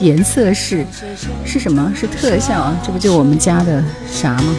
[0.00, 0.84] 颜色是
[1.44, 1.92] 是什么？
[1.94, 2.76] 是特效啊？
[2.84, 4.54] 这不就我们家的啥吗？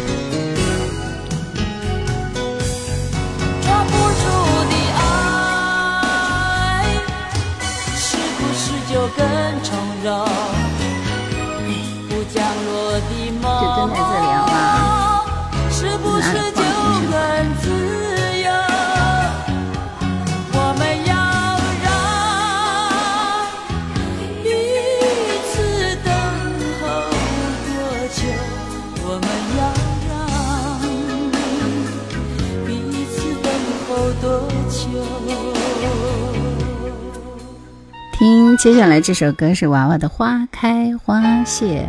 [38.61, 41.81] 接下来这首歌是娃娃的《花开花谢》。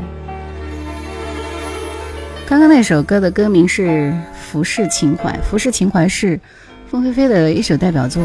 [2.47, 3.83] 刚刚那首歌的歌名是
[4.33, 6.41] 《浮世情怀》，《浮世情怀》是
[6.87, 8.23] 凤飞飞的一首代表作。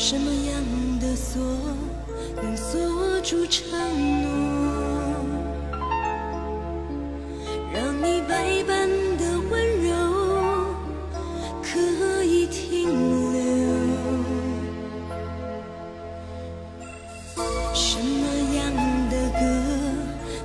[0.00, 0.62] 什么样
[1.00, 1.42] 的锁
[2.40, 3.68] 能锁住承
[4.22, 4.30] 诺？
[7.74, 8.88] 让你百般
[9.18, 9.90] 的温柔
[11.64, 12.88] 可以停
[13.32, 13.40] 留。
[17.74, 18.24] 什么
[18.54, 18.72] 样
[19.10, 19.40] 的歌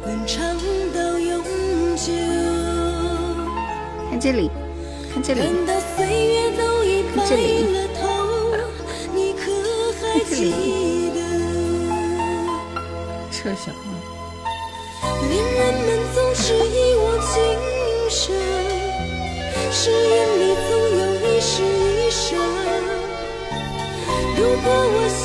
[0.08, 0.58] 能唱
[0.96, 1.44] 到永
[1.96, 2.12] 久？
[4.10, 4.50] 看这里，
[5.14, 7.93] 看这里，等到岁月都已白这里
[10.52, 11.18] 记得？
[13.32, 13.76] 撤销啊！
[15.30, 17.32] 恋人们总是一往情
[18.10, 18.22] 深，
[19.72, 22.22] 誓言里总有一世一生。
[24.38, 25.24] 如果我想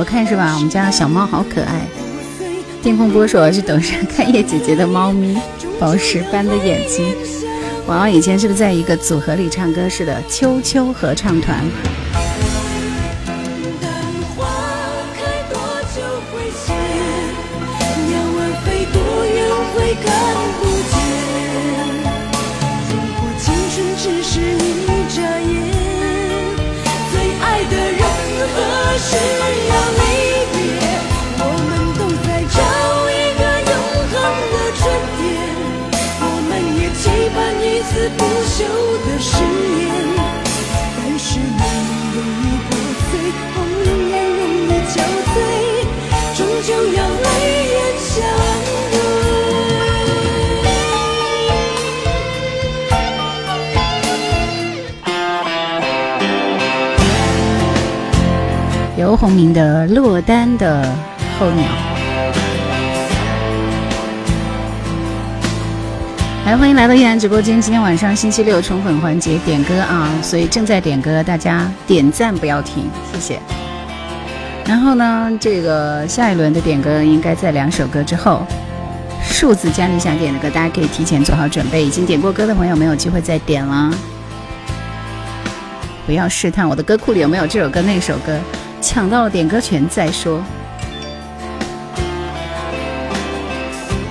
[0.00, 0.54] 我看是吧？
[0.54, 1.86] 我们家的小猫好可爱。
[2.82, 5.36] 电风波说是等山看叶姐姐的猫咪，
[5.78, 7.14] 宝石般的眼睛。
[7.86, 9.86] 娃娃以前是不是在一个组合里唱歌？
[9.90, 11.62] 似的，秋秋合唱团。
[60.60, 60.86] 的
[61.38, 61.64] 候鸟，
[66.44, 67.58] 来欢迎来到依然直播间。
[67.58, 73.40] 今天晚上星期六宠粉环节点歌啊，所以正在点歌，大家点赞不要停，谢谢。
[74.66, 78.46] 然后呢，这个下一轮的点歌应该在两首歌之后。
[79.22, 81.82] 数字加你想点的歌，大家可以提前做好准备。
[81.82, 83.90] 已经点过歌的朋友没有机会再点了，
[86.04, 88.38] 不要试探我的歌库里有没有这首歌那首歌。
[88.92, 90.42] 抢到了点歌权再说。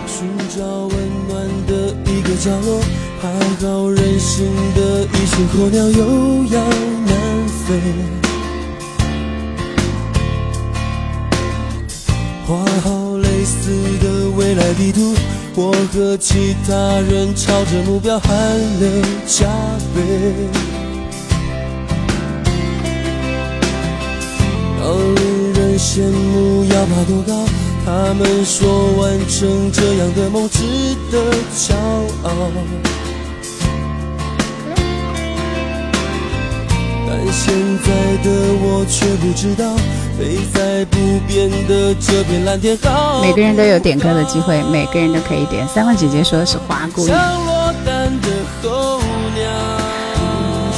[0.07, 0.93] 寻找温
[1.27, 2.79] 暖的一个角落，
[3.21, 6.63] 还好人性的一群候鸟又要
[7.05, 7.11] 南
[7.67, 7.75] 飞，
[12.47, 13.69] 画好类似
[13.99, 15.13] 的未来地图，
[15.55, 18.31] 我和其他人朝着目标汗
[18.79, 18.89] 流
[19.27, 19.45] 浃
[19.93, 20.68] 背。
[25.91, 27.33] 羡慕要爬多高？
[27.83, 30.61] 他们说完成这样的梦值
[31.11, 31.17] 得
[31.57, 31.73] 骄
[32.21, 32.29] 傲，
[37.07, 37.89] 但现在
[38.23, 38.29] 的
[38.61, 39.65] 我却不知道，
[40.15, 43.23] 飞在不变的这片蓝天好。
[43.23, 45.67] 每个人都有点歌的机会，每个人都可以点。
[45.67, 47.19] 三位姐姐说是花姑娘。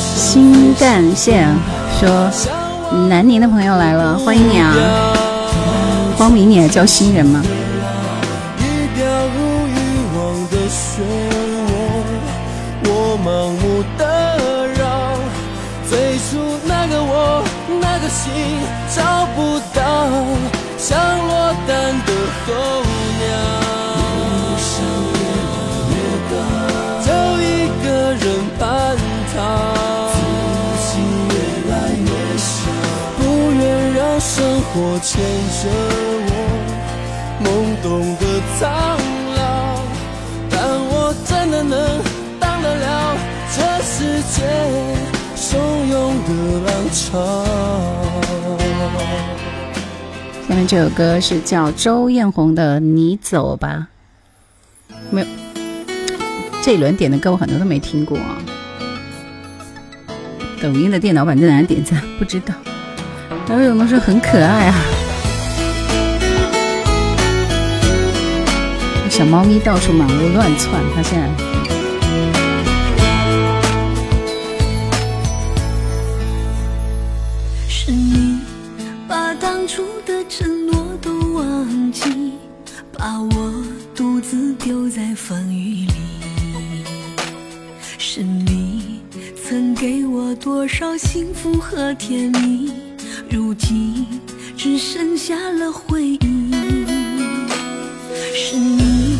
[0.06, 1.54] 新干线
[2.00, 2.32] 说。
[3.12, 4.74] 南宁的朋友来了，欢迎你啊！
[6.18, 7.44] 光明，你还叫新人吗？
[12.86, 14.38] 我盲目的
[14.80, 15.18] 绕，
[15.90, 17.44] 最初那个我，
[17.82, 18.32] 那个心
[18.96, 20.08] 找不到，
[20.78, 20.98] 像
[21.28, 22.14] 落单的
[22.48, 22.81] 猴
[34.74, 35.68] 生活牵着
[36.28, 36.32] 我
[37.44, 37.46] 懵
[37.84, 38.24] 懂的
[38.58, 38.64] 苍
[39.36, 39.84] 老，
[40.50, 42.02] 但我真的能
[42.40, 43.18] 当得了
[43.54, 44.46] 这世界
[45.36, 45.58] 汹
[45.90, 46.30] 涌的
[46.66, 47.46] 浪潮。
[50.48, 53.90] 下面这首歌是叫周艳红的《你走吧》，
[55.10, 55.28] 没有
[56.64, 58.38] 这一轮点的歌我很多都没听过啊。
[60.62, 62.02] 抖音的电脑版在哪点赞？
[62.18, 62.54] 不知道。
[63.48, 64.76] 还有人说很可爱啊，
[69.10, 71.28] 小猫咪到处满屋乱窜，它现在。
[77.68, 78.40] 是你
[79.08, 82.32] 把当初的承诺都忘记，
[82.98, 83.64] 把我
[83.94, 85.94] 独自丢在风雨里。
[87.98, 89.02] 是你
[89.46, 92.72] 曾给我多少幸福和甜蜜。
[93.34, 94.06] 如今
[94.58, 96.52] 只剩下了回忆，
[98.36, 99.20] 是你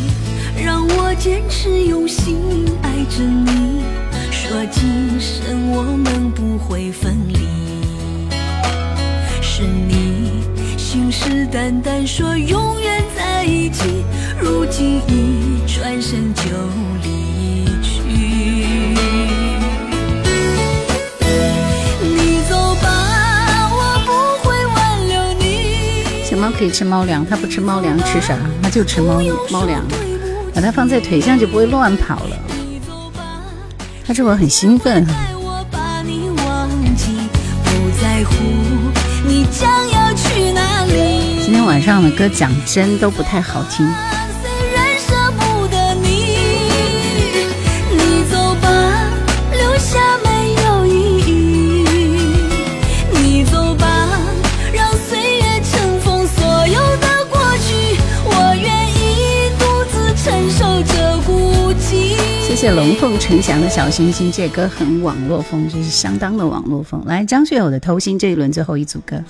[0.62, 2.36] 让我坚持用心
[2.82, 3.80] 爱着你，
[4.30, 7.38] 说今生我们不会分离。
[9.40, 10.42] 是你
[10.76, 14.04] 信誓旦旦说永远在一起，
[14.38, 16.42] 如今一转身就
[26.52, 28.36] 可以吃猫粮，它不吃猫粮，吃啥？
[28.62, 29.82] 它就吃猫猫粮，
[30.54, 32.36] 把它放在腿上就不会乱跑了。
[34.06, 35.06] 它这会很兴奋。
[41.44, 43.86] 今天晚上的歌讲真都不太好听。
[62.62, 67.02] 谢龙凤呈祥的小星星，这歌很网络风，这是相当的网络风。
[67.06, 69.20] 来，张学友的《偷心》这一轮最后一组歌，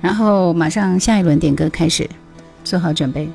[0.00, 2.08] 然后马上下一轮点歌开始，
[2.64, 3.28] 做好准备。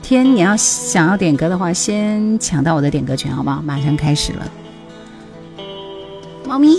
[0.00, 3.60] 天，你要想要点歌的话，先抢到我的点歌权，好不好？
[3.60, 4.48] 马上开始了。
[6.46, 6.78] 猫咪，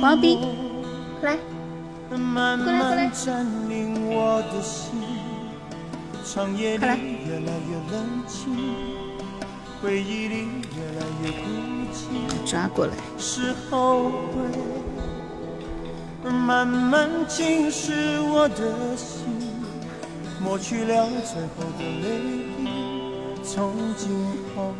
[0.00, 0.38] 猫咪，
[1.20, 1.36] 来，
[2.16, 3.16] 慢过来过来快
[6.46, 6.94] 来越来越
[7.92, 8.56] 冷清，
[9.80, 11.38] 回忆里越来越孤
[11.92, 12.92] 寂，抓过来。
[13.16, 14.40] 是后悔，
[16.28, 19.24] 慢慢侵蚀我的心，
[20.42, 22.06] 抹去了最后的泪
[22.58, 22.68] 滴，
[23.44, 24.10] 从今
[24.56, 24.74] 后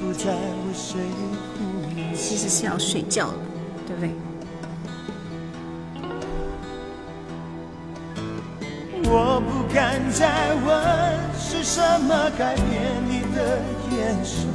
[0.00, 0.98] 不再为谁
[1.54, 1.58] 哭
[1.94, 2.16] 泣。
[2.16, 3.38] 其实是要睡觉了，
[3.86, 4.10] 对不对？
[9.04, 10.68] 我不敢再问
[11.38, 12.64] 是什么改变
[13.08, 13.58] 你的
[13.90, 14.46] 眼神，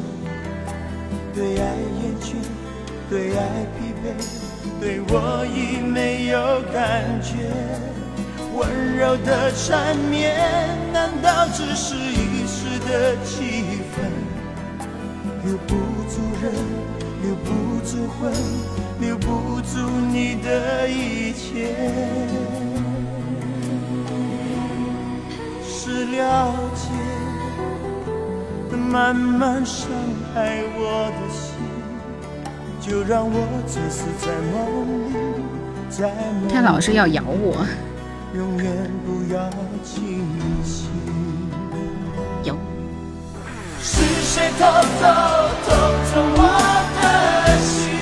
[1.33, 1.65] 对爱
[2.01, 2.35] 厌倦，
[3.09, 3.41] 对爱
[3.73, 4.05] 疲惫，
[4.79, 7.49] 对我已没有感觉。
[8.55, 10.35] 温柔的缠绵，
[10.91, 13.97] 难道只是一时的气氛？
[15.43, 15.75] 留不
[16.07, 16.53] 住人，
[17.23, 18.31] 留不住魂，
[18.99, 19.79] 留不住
[20.11, 22.72] 你的一切。
[25.95, 26.89] 是了解，
[28.75, 29.87] 慢慢伤
[30.33, 31.53] 害我的心，
[32.81, 33.37] 就让我
[33.67, 34.55] 醉死在梦
[35.11, 35.13] 里，
[35.91, 37.63] 在梦里他老是要咬我，
[38.35, 39.47] 永远不要
[39.83, 40.25] 清
[40.63, 40.89] 醒。
[42.45, 42.55] 咬。
[43.79, 45.03] 是谁偷偷
[45.63, 45.69] 偷
[46.09, 46.41] 走我
[46.97, 47.92] 的心？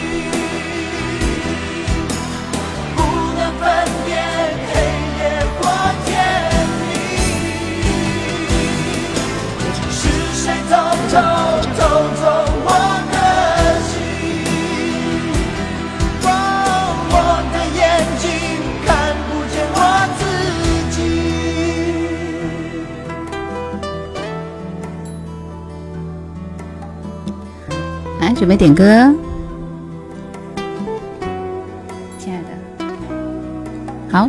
[28.42, 28.84] 准备点歌，
[32.18, 32.48] 亲爱的。
[34.10, 34.28] 好，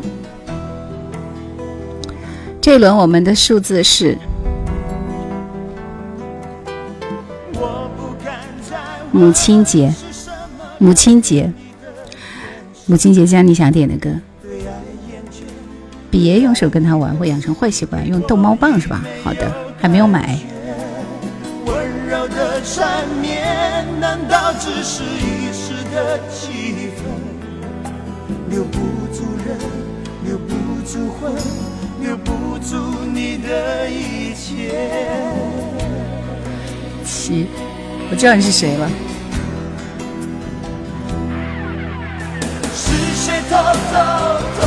[2.61, 4.19] 这一轮我们的数字是
[9.11, 9.95] 母亲节，
[10.77, 11.51] 母亲节，
[12.85, 14.11] 母亲节将你想点的歌。
[16.11, 18.07] 别用手跟他玩，会养成坏习惯。
[18.07, 19.03] 用逗猫棒是吧？
[19.25, 19.51] 好的，
[19.81, 20.39] 还没有买。
[21.65, 23.52] 温柔的缠绵，
[24.03, 27.01] 难道只是一时的气氛？
[28.51, 28.81] 留不
[29.15, 29.57] 住人，
[30.25, 30.53] 留不
[30.85, 31.33] 住魂，
[32.01, 32.75] 留不住
[33.15, 34.75] 你的一切。
[37.05, 37.47] 七，
[38.11, 38.91] 我知道你是谁了。
[42.75, 43.57] 是谁偷
[43.93, 43.95] 偷
[44.59, 44.67] 偷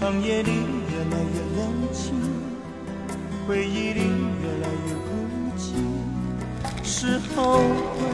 [0.00, 2.14] 长夜里越来越冷清，
[3.46, 5.10] 回忆里越来越孤
[5.58, 5.74] 寂，
[6.82, 8.08] 是后悔，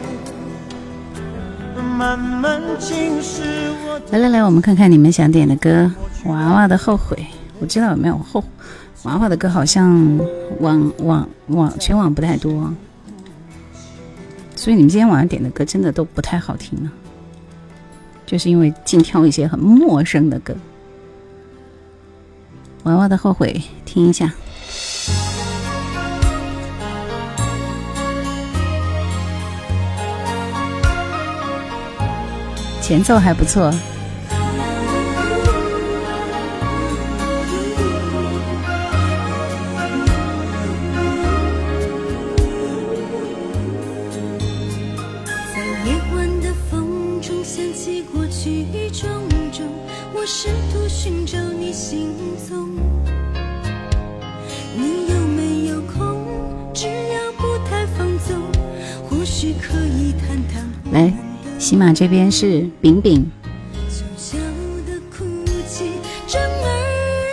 [4.11, 5.89] 来来来，我们看看你们想点的歌。
[6.25, 7.25] 娃娃的后悔，
[7.61, 8.43] 我知道有没有后？
[9.05, 10.19] 娃娃的歌好像
[10.59, 12.69] 网网网全网不太多，
[14.57, 16.91] 所以你们今天晚上点的歌真的都不太好听呢。
[18.27, 20.53] 就是因为尽挑一些很陌生的歌。
[22.87, 24.33] 娃娃的后悔，听一下。
[32.81, 33.75] 前奏还不错，
[61.67, 63.29] 喜马这边是饼饼、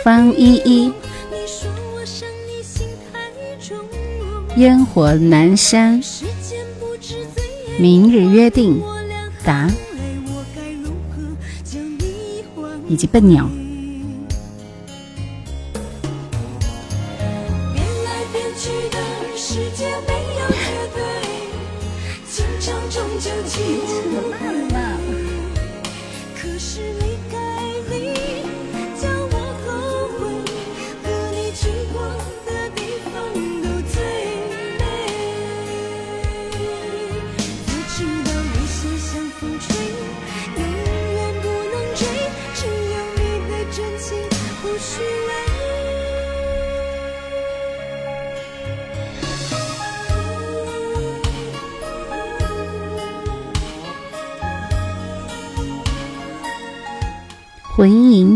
[0.02, 0.92] 方依依，
[4.56, 6.02] 烟火南山，
[7.78, 8.82] 明日约定，
[9.44, 9.70] 答，
[12.88, 13.48] 以及笨鸟。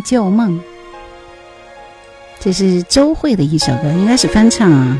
[0.08, 0.58] 旧梦，
[2.40, 4.98] 这是周蕙的一首歌，应该是翻唱啊。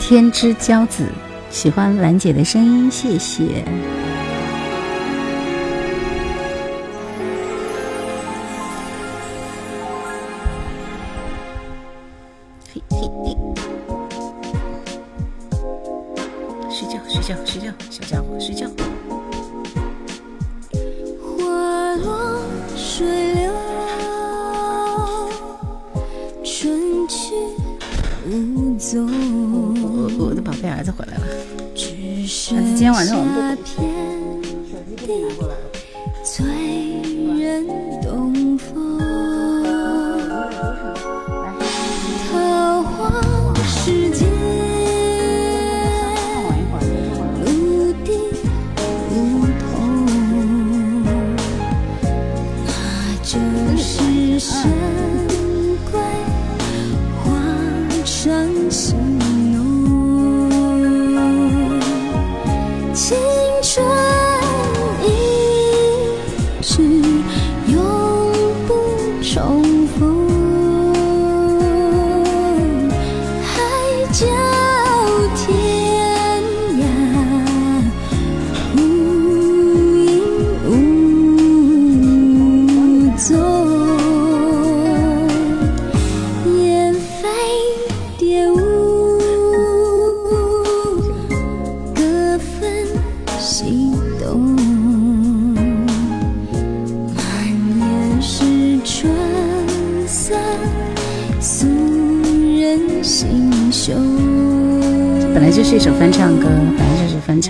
[0.00, 1.04] 天之骄子，
[1.50, 3.62] 喜欢兰姐的声音，谢谢。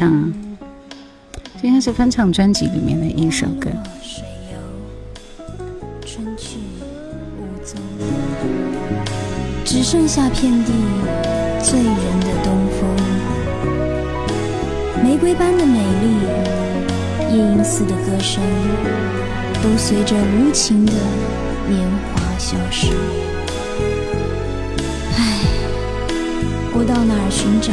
[0.02, 0.32] 来就是翻唱啊，
[1.60, 3.70] 这应该是翻唱专辑里面的一首歌。
[6.04, 6.58] 春去
[7.38, 7.80] 无踪，
[9.64, 10.72] 只剩下遍地
[11.62, 12.90] 醉人的东风。
[15.02, 18.42] 玫瑰般的美丽，夜莺似的歌声，
[19.62, 20.92] 都随着无情的
[21.68, 21.80] 年
[22.14, 22.88] 华消失。
[25.16, 25.20] 唉，
[26.74, 27.72] 我到哪儿寻找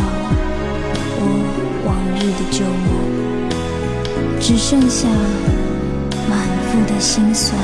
[2.51, 3.19] 旧梦？
[4.39, 5.07] 只剩下
[6.29, 6.39] 满
[6.71, 7.59] 腹的心酸，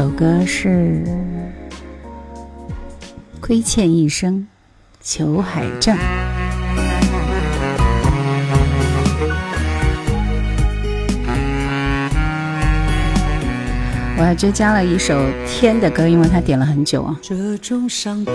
[0.00, 1.04] 首歌是
[3.38, 4.34] 《亏欠一生》，
[5.02, 5.94] 裘海正。
[14.16, 17.20] 我还追加了一首天的歌，因为他点了很久啊。
[17.20, 18.32] 这种伤悲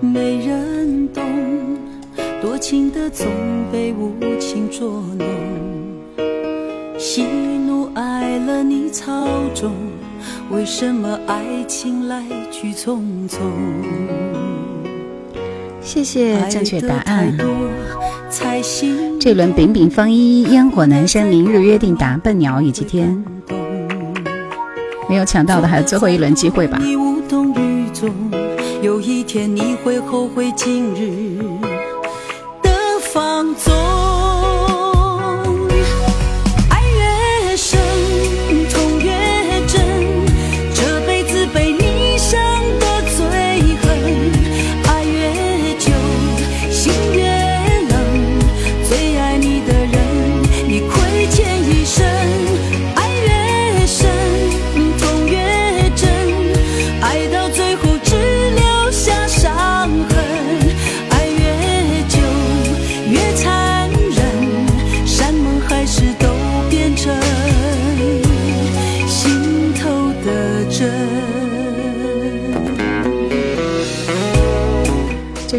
[0.00, 1.24] 没人懂，
[2.40, 3.26] 多情的总
[3.72, 5.26] 被无情捉弄。
[6.96, 9.72] 喜怒哀乐你操纵，
[10.56, 13.40] 为什么爱情来去匆匆？
[15.82, 17.36] 谢谢正确答案。
[19.20, 23.22] 这轮饼饼方一烟火南山明日约定答笨鸟以及天，
[25.10, 26.80] 没有抢到的还有最后一轮机会吧。
[28.80, 31.42] 有一天你会后悔今日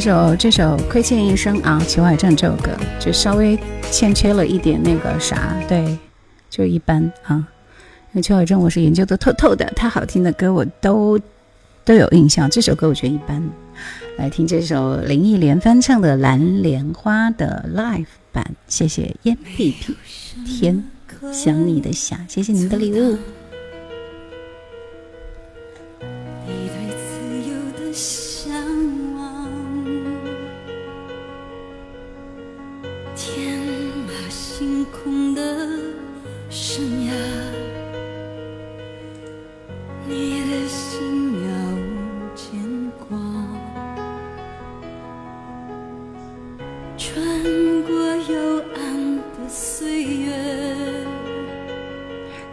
[0.08, 3.60] 首这首《亏欠一生》啊，《裘海正》这首歌就稍微
[3.92, 5.98] 欠缺了一点那个啥，对，
[6.50, 7.46] 就一般啊。
[8.14, 11.20] 因为裘海正我是研究的透透的，他好听的歌我都
[11.84, 13.44] 都有印象，这首歌我觉得一般。
[14.16, 19.94] 来听这首林忆莲翻唱的《蓝莲花》的 live 版，谢谢烟屁屁
[20.46, 20.86] 天
[21.34, 23.18] 想你的想，谢谢您的礼物。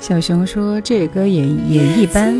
[0.06, 2.38] 小熊说这歌也也一般。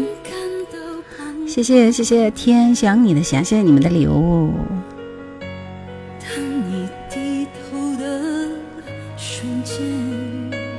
[1.49, 4.53] 谢谢谢谢天想你的想，谢谢你们的礼物。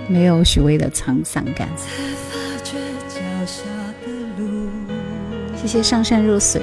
[0.08, 1.68] 没有许巍的沧桑感。
[5.56, 6.62] 谢谢上善若水。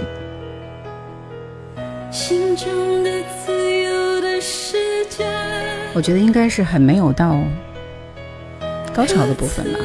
[2.12, 3.10] 心中的
[3.44, 5.24] 自由的世界，
[5.94, 7.42] 我觉得应该是很没有到
[8.94, 9.80] 高潮的部分吧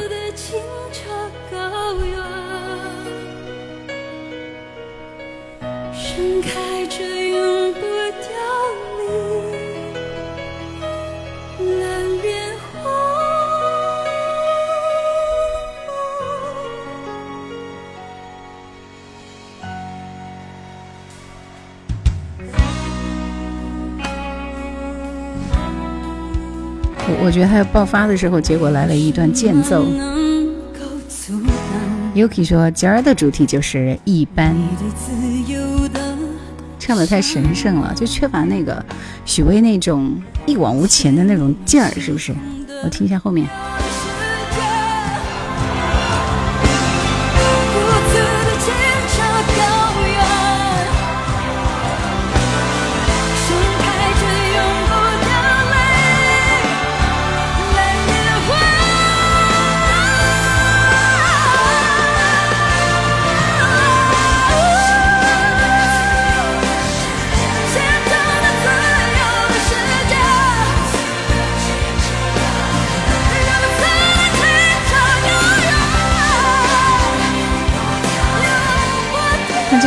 [27.38, 29.86] 觉得还要爆发的时候，结果来了一段间奏。
[32.16, 34.56] Yuki 说今儿的主题就是一般，
[36.80, 38.84] 唱的太神圣了，就缺乏那个
[39.24, 42.34] 许巍那种一往无前的那种劲儿，是不是？
[42.82, 43.46] 我听一下后面。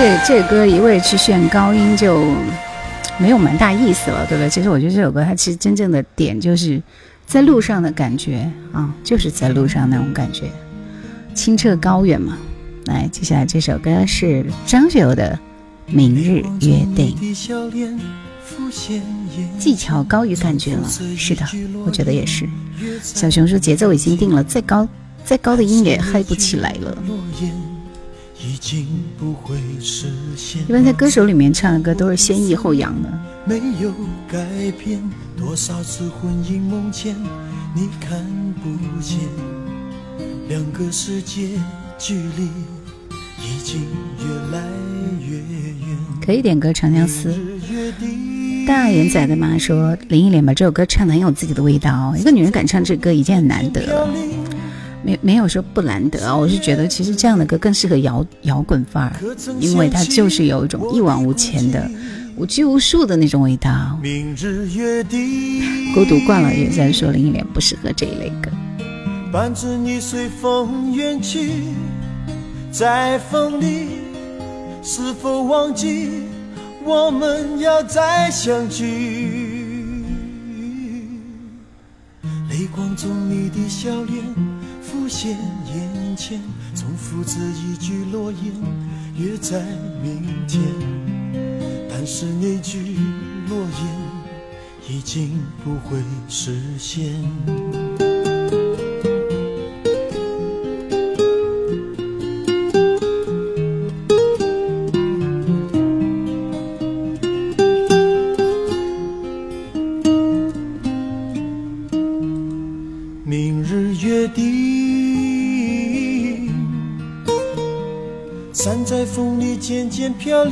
[0.01, 2.25] 这这歌一味去炫高音就
[3.19, 4.49] 没有蛮大意思了，对不对？
[4.49, 6.81] 其实我觉得这首歌它其实真正的点就是
[7.27, 10.45] 在路上的感觉啊，就是在路上那种感觉，
[11.35, 12.35] 清澈高远嘛。
[12.85, 15.39] 来，接下来这首歌是张学友的
[15.93, 17.15] 《明日约定》，
[19.59, 20.89] 技巧高于感觉了。
[21.15, 21.45] 是的，
[21.85, 22.49] 我觉得也是。
[23.03, 24.87] 小熊说节奏已经定了，再高
[25.23, 26.97] 再高的音也嗨不起来了。
[28.43, 28.87] 已经
[29.19, 33.09] 不会实现一般在歌手里面唱的歌都是先抑后扬的。
[33.45, 33.91] 没有
[34.27, 34.37] 改
[34.83, 35.01] 变，
[35.37, 37.15] 多少次婚姻梦见
[37.75, 38.19] 你看
[38.63, 38.69] 不
[39.01, 39.19] 见，
[40.47, 41.49] 两个世界
[41.97, 42.49] 距离
[43.39, 43.81] 已经
[44.19, 44.63] 越来
[45.19, 45.97] 越远。
[46.23, 47.29] 可以点歌《长相思》。
[48.67, 54.07] 大眼仔的妈说林忆莲把这首歌唱得很有自己的味道，一个女人敢唱这歌已经很难得了，
[55.03, 56.35] 没没有说不难得啊。
[56.35, 59.15] 我是觉得其实这样的歌更适合摇摇滚范儿，
[59.59, 61.89] 因为它就是有一种一往无前的、
[62.35, 63.97] 无拘无束的那种味道。
[64.01, 68.51] 明日约定，孤独惯了也在说林忆莲不适合这一类歌。
[69.31, 71.49] 伴着你随风远去，
[72.71, 73.87] 在风里，
[74.83, 76.09] 是否忘记
[76.83, 79.49] 我们要再相聚？
[82.49, 84.21] 泪光中你的笑脸
[84.91, 85.37] 浮现
[85.73, 86.41] 眼前，
[86.75, 88.51] 重复着一句诺言，
[89.15, 89.63] 约在
[90.03, 90.61] 明天。
[91.89, 92.77] 但是那句
[93.47, 97.23] 诺言已经不会实现。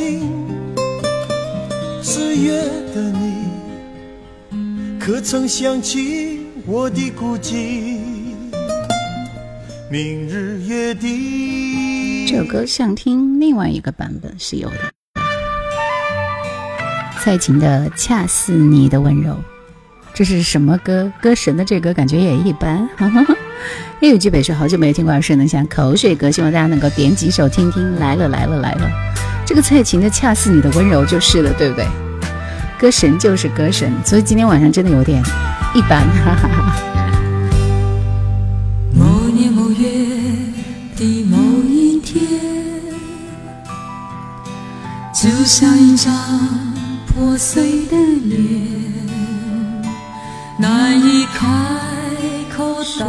[0.10, 0.26] 渐飘
[0.76, 2.04] 零。
[2.04, 3.46] 十月的你，
[5.00, 8.00] 可曾想起我的孤寂？
[9.92, 12.26] 明日约定。
[12.28, 14.76] 这首歌想听另外一个版本是有的，
[17.22, 19.34] 蔡琴的《恰似你的温柔》，
[20.14, 21.12] 这是什么歌？
[21.22, 22.88] 歌神的这歌感觉也一般。
[24.00, 27.96] 也有句北说好久没有听过耳熟能详口水歌，希望大家能够点几首听听。
[27.96, 28.90] 来了来了来了，
[29.50, 31.88] 这个蔡琴的《恰似你的温柔》就是了，对不对？
[32.80, 35.20] 歌神就是歌神，所以今天晚上真的有点
[35.74, 36.76] 一般，哈哈哈。
[38.94, 39.90] 某年某月
[40.96, 42.22] 的某一天，
[45.12, 46.14] 就像一张
[47.08, 48.38] 破碎的脸，
[50.60, 51.48] 难以开
[52.56, 53.08] 口道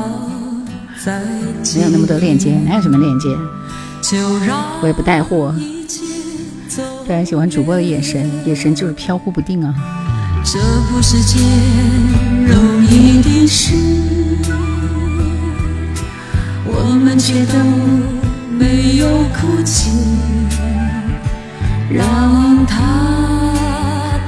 [1.04, 1.22] 再
[1.62, 1.80] 见。
[1.80, 3.28] 没有那么多链接，哪有什么链接？
[4.00, 5.54] 就让我也不带货。
[7.10, 9.74] 一切走非常喜欢主播的眼神，眼神就是飘忽不定啊。
[10.44, 11.42] 这不是件
[12.46, 13.74] 容易的事，
[16.64, 17.58] 我们却都
[18.56, 19.90] 没有哭泣，
[21.90, 22.78] 让它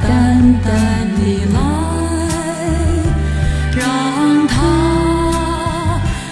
[0.02, 1.60] 淡淡地来，
[3.76, 4.56] 让它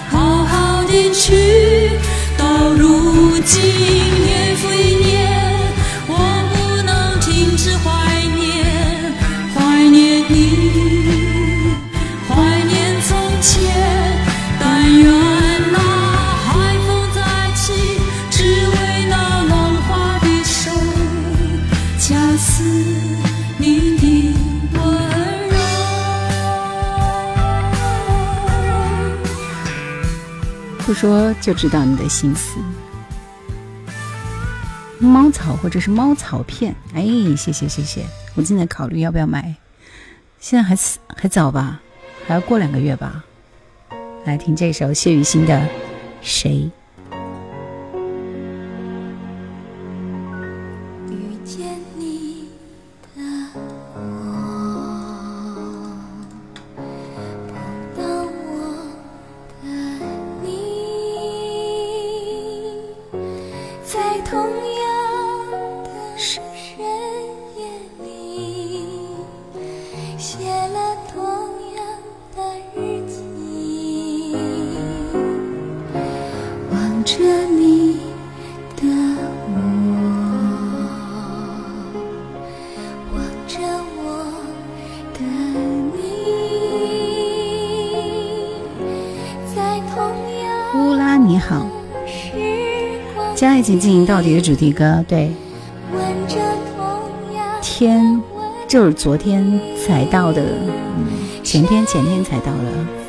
[0.09, 1.91] 好好的去，
[2.37, 5.00] 到如今年复一年
[31.01, 32.59] 说就知道你的心思。
[34.99, 37.01] 猫草或者是猫草片，哎，
[37.35, 39.55] 谢谢谢谢，我正在考虑要不要买，
[40.39, 40.77] 现在还
[41.17, 41.81] 还早吧，
[42.27, 43.23] 还要过两个月吧。
[44.25, 45.55] 来听这首谢雨欣的
[46.21, 46.69] 《谁》。
[94.21, 95.31] 到底》的主题歌，对，
[97.59, 98.21] 天
[98.67, 100.43] 就是昨天才到的，
[101.41, 103.00] 前天前天才到的。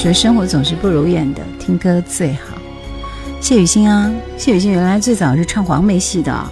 [0.00, 2.56] 说：“生活总是不如愿的，听歌最好。”
[3.38, 6.50] 谢雨欣啊，谢雨欣原来最早是唱黄梅戏的，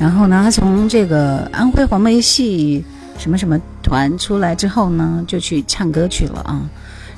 [0.00, 2.82] 然后呢，她从这个安徽黄梅戏
[3.18, 6.62] 什么什么团出来之后呢，就去唱歌去了啊。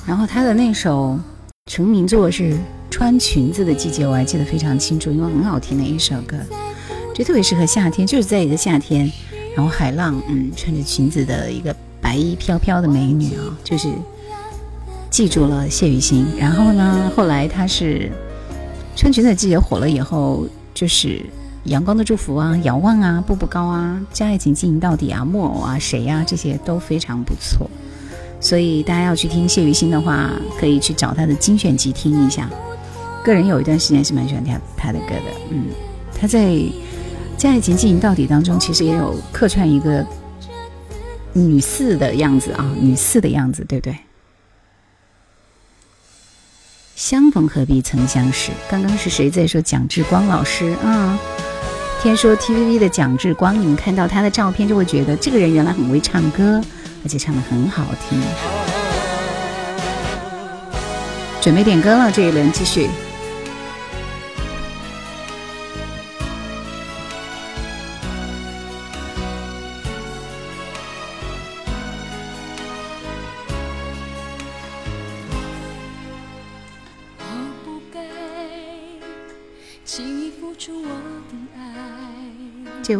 [0.05, 1.17] 然后她的那首
[1.71, 2.55] 成名作是
[2.91, 6.37] 《穿裙子的季节》，我还记得非常清楚，因为很好听的一首歌，
[7.15, 9.09] 就特别适合夏天，就是在一个夏天，
[9.55, 13.89] 然后海浪，嗯，穿着裙子的一个白衣飘飘的美女啊，就是。
[15.15, 18.11] 记住了谢雨欣，然后呢，后来她是
[18.97, 20.45] 穿裙子的季节火了以后，
[20.75, 21.25] 就是
[21.67, 27.71] 阳光的祝福啊，遥望啊，步步高啊，将爱情进行到底啊，木偶啊，谁呀、这些都非常不错。
[28.41, 32.51] 所以大家要去听谢雨欣的话，可以去找他的精选集听一下。
[33.25, 35.67] 个人有一段时间是蛮喜欢听他的歌的，嗯，
[36.21, 36.47] 他在
[37.39, 40.05] 《将爱情进行到底》当中，其实也有客串一个
[41.33, 43.97] 女四的样子啊，女四的样子，对不对？
[46.97, 48.53] 相逢何必曾相识。
[48.71, 51.19] 刚刚是谁在说蒋志光老师啊？
[52.01, 56.63] 听说 TVB 的蒋志光，你们看到他的照片就会觉得这个人原来很会唱歌，
[57.03, 58.21] 而且唱的很好听。
[61.41, 62.89] 准备点歌了，这一轮继续。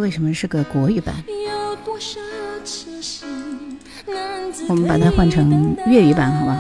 [0.05, 1.15] 为什么是个国语版？
[1.27, 2.21] 有多少
[2.63, 3.27] 痴心
[4.07, 6.59] 难自我们把它换成粤语版好不好？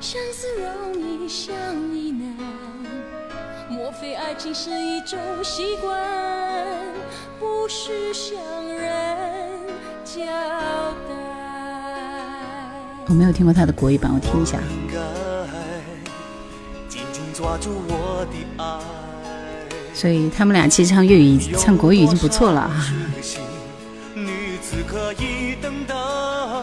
[0.00, 1.54] 相思容易相
[1.94, 2.34] 依难，
[3.70, 5.96] 莫非爱情是一种习惯，
[7.38, 8.36] 不是向
[8.66, 9.60] 人
[10.04, 10.24] 交
[11.06, 11.14] 代？
[13.06, 14.58] 我没有听过他的国语版，我听一下。
[16.88, 18.97] 紧紧抓住我的爱。
[19.98, 22.86] 所以他们俩其实唱粤语、唱国语已经不错了啊。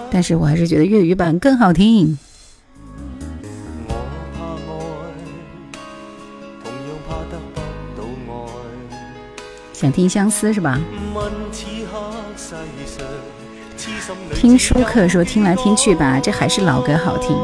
[0.10, 2.18] 但是我还是觉得粤语版更好听。
[9.74, 10.80] 想听相思是吧？
[14.34, 17.36] 听，舒克说听来听去吧，这还是老歌好听。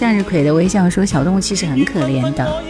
[0.00, 2.62] 向日葵的微笑说：“小动物其实很可怜的，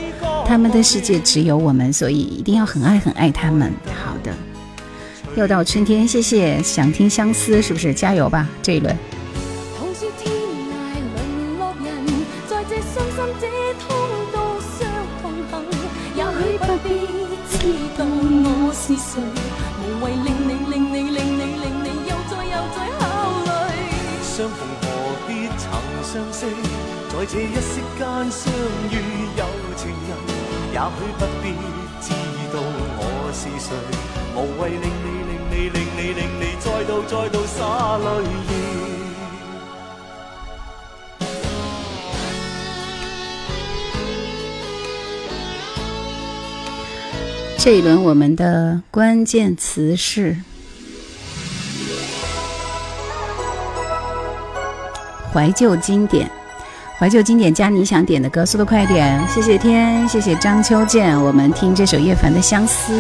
[0.45, 4.35] 他们的世界只有我们，所以一定要很爱很爱他们。”好的，
[5.37, 6.61] 又到春天，谢谢。
[6.61, 7.95] 想听相思是不是？
[7.95, 8.89] 加油吧，这一輪。
[9.79, 10.75] 好似天涯
[11.15, 12.05] 淪落人，
[12.49, 13.47] 在這傷心這
[13.79, 13.95] 通
[14.33, 14.91] 道上
[15.23, 15.63] 同行，
[16.17, 16.89] 也許不必
[17.49, 17.63] 知
[17.97, 19.23] 道我是誰，
[19.79, 23.01] 無謂令你令你令你令你又再又再考
[23.47, 23.49] 慮。
[24.21, 24.85] 相逢何
[25.29, 25.71] 必曾
[26.03, 26.41] 相識，
[27.21, 28.51] 在这一息间相
[28.91, 28.97] 遇
[29.37, 29.45] 有
[29.77, 30.17] 情人，
[30.73, 31.53] 也许不必
[32.01, 32.09] 知
[32.51, 32.57] 道
[32.97, 33.05] 我
[33.35, 33.69] 是谁，
[34.35, 38.51] 无谓令你令你令你令你再度再度灑淚意。
[47.59, 50.39] 這一轮我们的关键词是
[55.35, 56.31] 怀旧经典，
[57.01, 59.27] 怀旧经典加你想点的歌，速度快点！
[59.27, 62.93] 谢谢天，谢谢张秋健，我们听这首叶凡的《相思》。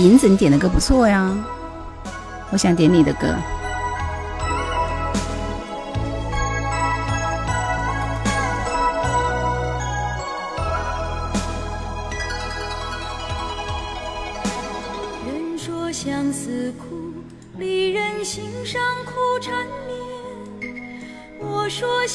[0.00, 1.30] 银子，你点的歌不错呀，
[2.50, 3.26] 我想点你的歌。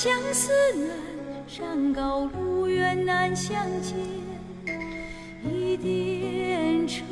[0.04, 0.98] 相思难，
[1.48, 3.96] 山高路远难相见。
[5.46, 7.04] 一点愁，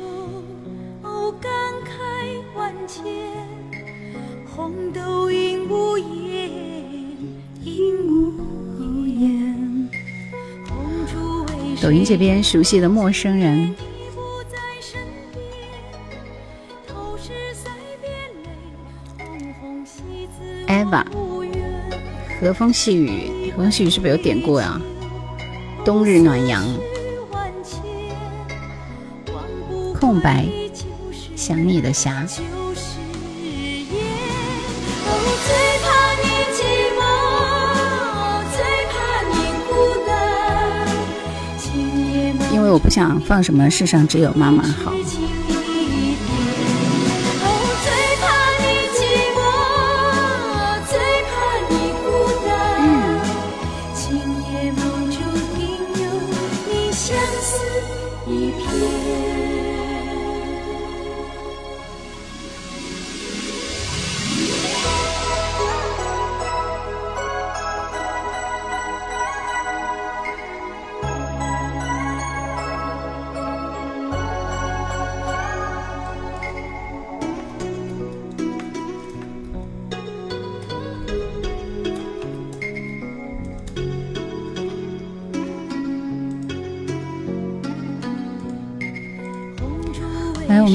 [1.00, 1.48] 哦感
[1.84, 3.04] 慨万千。
[4.44, 6.50] 红豆应无言，
[7.62, 9.88] 应无言。
[10.68, 13.72] 红烛为谁抖音這邊熟悉的陌生人，
[22.40, 24.80] 和风细雨，和风细雨是不是有点过呀？
[25.84, 26.64] 冬日暖阳，
[30.00, 30.48] 空白
[31.36, 32.24] 想你的霞。
[42.52, 44.94] 因为我不想放什么世上只有妈妈好。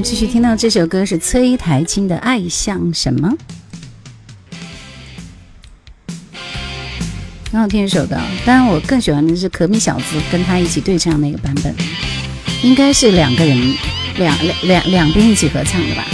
[0.05, 3.33] 继续听到这首歌是崔台青的《爱像什么》，
[7.51, 8.15] 很好听一首歌。
[8.45, 11.73] 当然，我更喜欢的是可米小子跟他一起对唱那个版本，
[12.61, 13.57] 应该是两个人
[14.17, 16.05] 两两两两边一起合唱的吧。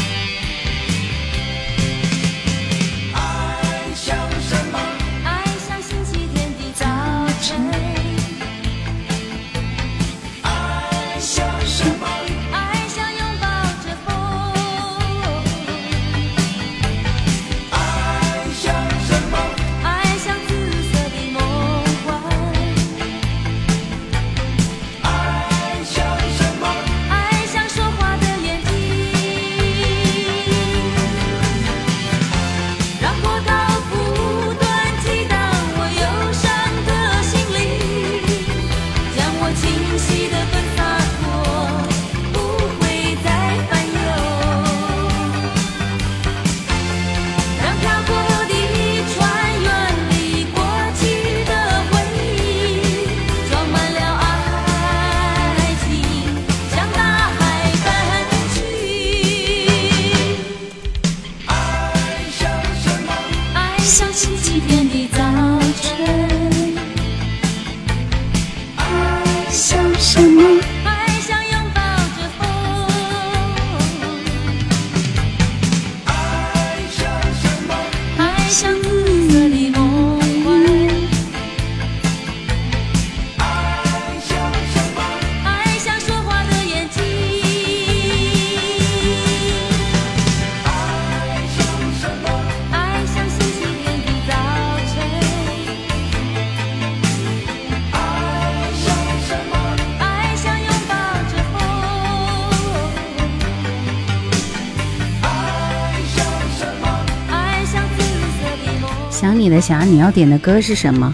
[109.62, 111.14] 霞你，要点的歌是什么？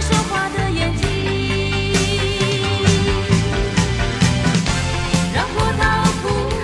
[0.00, 1.06] 说话的眼睛。
[5.34, 5.82] 让波涛
[6.22, 6.60] 不断。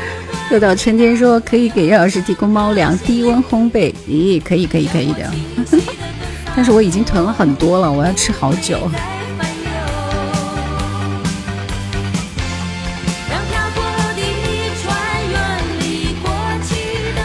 [0.52, 3.92] 又到春天说可以给叶老师提供猫粮，低温烘焙。
[4.08, 5.30] 咦，可以可以可以的，
[6.54, 8.78] 但是我已经囤了很多了，我要吃好久。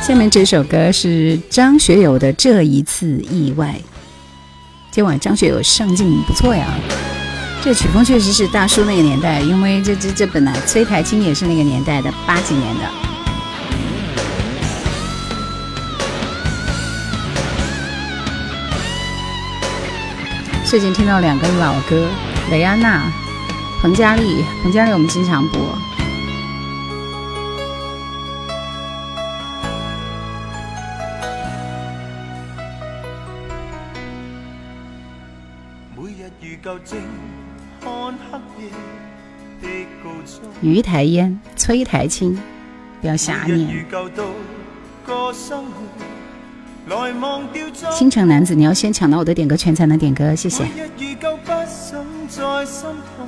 [0.07, 3.75] 下面这首歌是张学友的《这一次意外》。
[4.89, 6.65] 今晚张学友上镜不错呀，
[7.61, 12.84] 这曲风确实是大叔那个年代，因为这这这本来崔台青也是那个年代的，八几年的。
[20.63, 22.07] 最近听到两个老歌，
[22.49, 23.11] 蕾安娜、
[23.81, 25.59] 彭佳丽，彭佳丽我们经常播。
[40.61, 42.38] 于台烟、崔台青，
[42.99, 43.85] 不要瞎念。
[43.89, 44.23] 如舊度
[45.06, 50.64] 過生活，來忘掉昨星城男子，你要先抢到我的点歌权才能点歌，謝謝。
[50.64, 53.27] 每日如舊不想再心痛，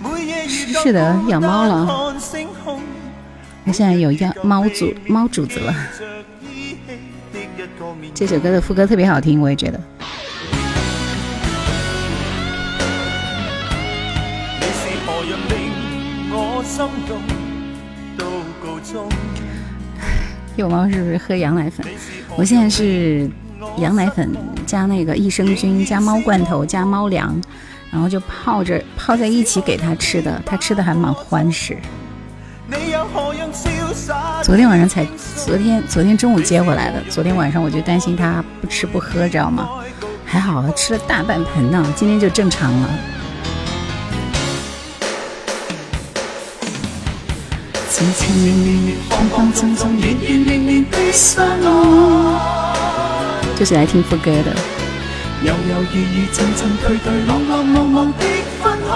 [0.00, 2.80] 每夜如舊是是的养猫了看星空
[3.64, 5.72] 那現在有养猫主猫主子了。
[5.98, 6.04] 着
[6.42, 6.78] 依稀
[7.32, 9.80] 的一個面這首歌的副歌特别好听，我也觉得。
[16.74, 17.20] 心動
[18.18, 18.26] 到
[18.60, 19.08] 告終？
[20.56, 21.86] 幼猫是不是喝羊奶粉？
[22.36, 23.30] 我现在是
[23.76, 24.28] 羊奶粉
[24.66, 27.40] 加那个益生菌加猫罐头加猫粮，
[27.92, 31.76] 然后就泡着泡在一起给它吃的，它吃的還蠻歡實。
[32.66, 34.42] 你又何樣瀟灑？
[34.42, 35.06] 昨天晚上才，
[35.46, 39.68] 昨天昨天中午接回来的，昨天晚上我就担心它不吃不喝，知道吗？
[40.24, 42.90] 还好吃了大半盆呢，今天就正常了。
[48.12, 51.64] 輕輕慌慌張張，遠遠遠遠的相愛，
[53.56, 54.54] 就是來聽副歌的。
[55.44, 55.52] 猶猶
[55.92, 58.22] 豫豫，陣陣退退，浪浪茫茫的
[58.62, 58.88] 分開。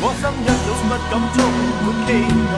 [0.00, 1.36] 我心一早不敢充
[1.82, 2.08] 滿期
[2.52, 2.54] 待，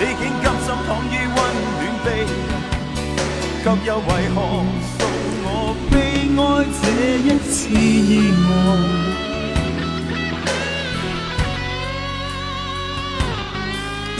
[0.00, 1.36] 你竟甘心躺於溫
[1.76, 2.06] 暖被
[3.62, 4.36] 卻又為何
[4.98, 5.00] 送
[5.44, 5.48] 我
[5.90, 5.92] 悲
[6.36, 6.38] 哀
[6.80, 6.82] 這
[7.26, 8.10] 一次意
[8.48, 8.48] 外？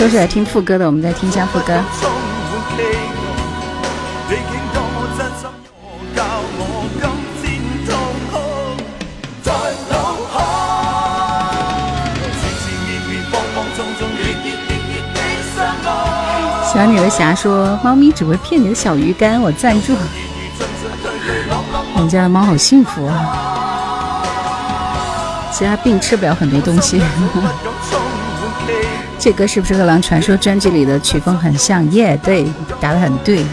[0.01, 1.75] 都是来听副歌的，我们再听一下副歌。
[16.73, 19.95] 小女的侠说，猫咪只会骗你的小鱼干，我赞助。
[21.95, 23.37] 我们家的猫好幸福啊，
[25.53, 27.03] 其他病吃不了很多东西。
[29.23, 31.89] 这歌是不是和《狼传说》专辑里的曲风很像？
[31.91, 32.47] 耶，对，
[32.81, 33.45] 答的很对。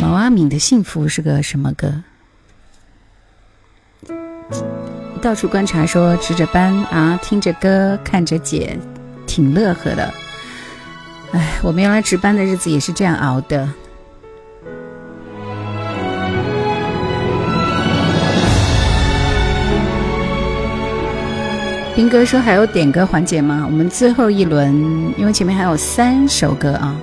[0.00, 1.92] 毛阿敏的幸福是个什么歌？
[5.20, 8.78] 到处观察说值着班啊，听着歌，看着姐，
[9.26, 10.14] 挺乐呵的。
[11.32, 13.68] 哎，我们原来值班的日子也是这样熬的。
[21.98, 23.66] 兵哥说还有点歌环节吗？
[23.68, 24.72] 我们最后一轮，
[25.16, 26.96] 因为前面还有三首歌啊，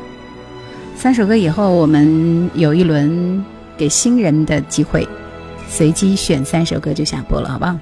[0.95, 3.43] 三首歌以后我们有一轮
[3.75, 5.05] 给新人的机会，
[5.67, 7.77] 随机选三首歌就下播了，好不好？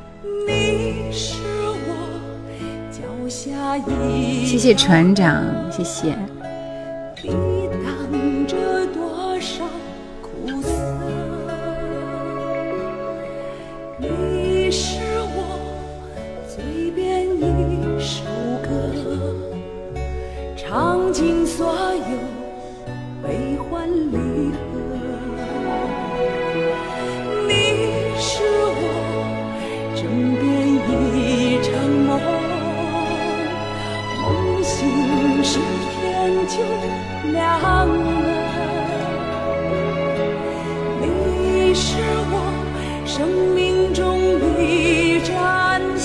[4.43, 6.17] 谢谢船长，谢谢。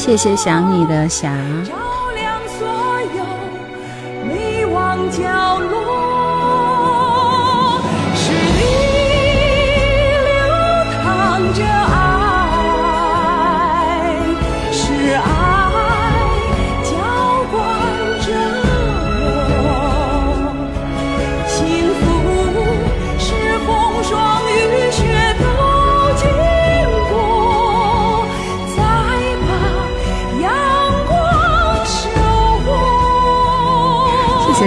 [0.09, 1.37] 谢谢想你的霞。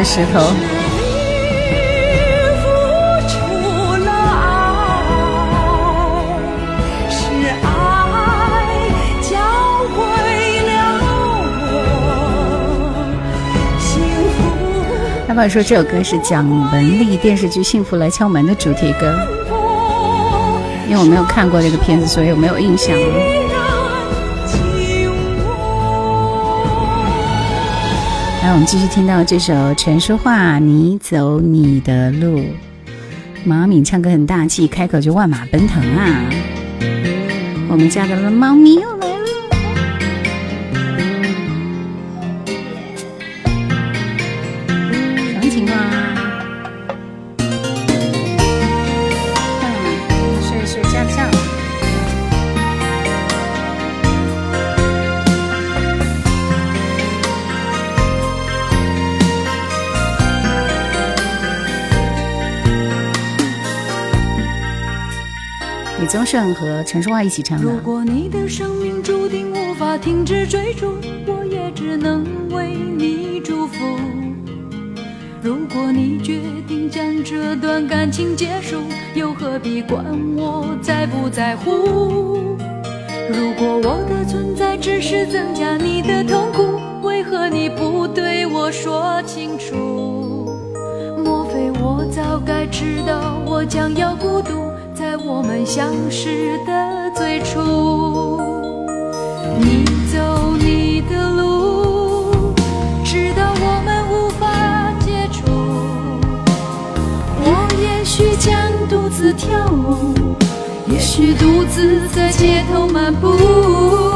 [0.04, 0.40] 石头。
[15.28, 19.18] 爸爸说这首歌是蒋雯丽电视剧《幸福来敲门》的主题歌，
[20.88, 22.94] 因为我没有看过这个片子，所以我没有印象。
[28.42, 32.40] 来，我们继续听到这首陈淑桦《你走你的路》。
[33.46, 36.26] 毛敏唱歌很大气，开口就万马奔腾啊！
[37.70, 39.28] 我们家的猫咪又来了。
[45.34, 46.21] 什么情况啊？
[66.12, 67.64] 宗盛和陈淑桦一起唱的。
[67.64, 73.98] 如果你的生命注定无法停止追逐，我也只能为你祝福。
[75.42, 78.82] 如果你决定将这段感情结束，
[79.16, 80.04] 又何必管
[80.36, 82.58] 我在不在乎？
[83.30, 86.78] 如果我的存在只是增加你的痛苦，
[87.08, 90.54] 为何你不对我说清楚？
[91.24, 94.71] 莫非我早该知道我将要孤独？
[95.24, 97.60] 我们相识的最初，
[99.60, 102.54] 你走你的路，
[103.04, 105.42] 直到我们无法接触。
[107.44, 110.14] 我也许将独自跳舞，
[110.88, 114.11] 也许独自在街头漫步。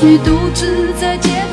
[0.00, 1.49] 许独自在街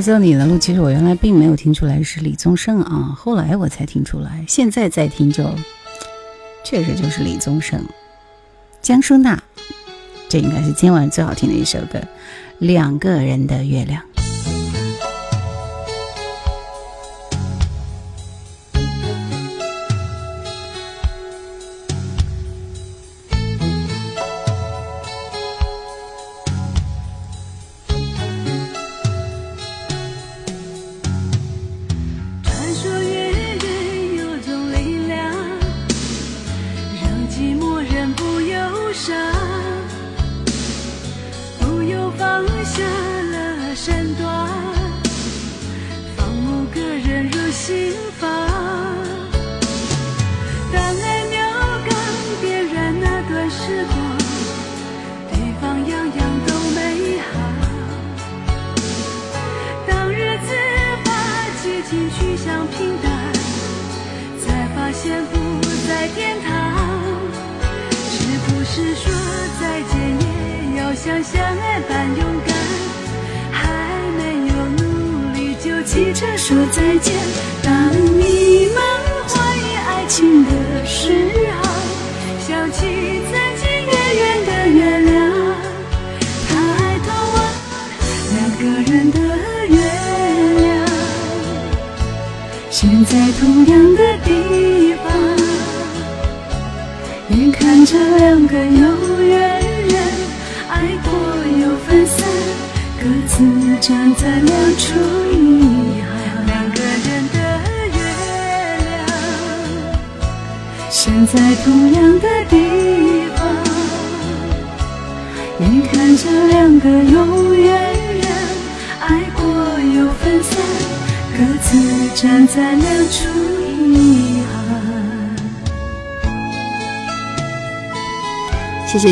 [0.02, 5.44] 《走你的路》，其实我原来并没有听出来是李宗盛啊，后来我才听出来，现在再听就
[6.64, 7.84] 确实就是李宗盛。
[8.80, 9.42] 江淑娜，
[10.28, 11.98] 这应该是今晚最好听的一首歌，
[12.58, 14.02] 《两个人的月亮》。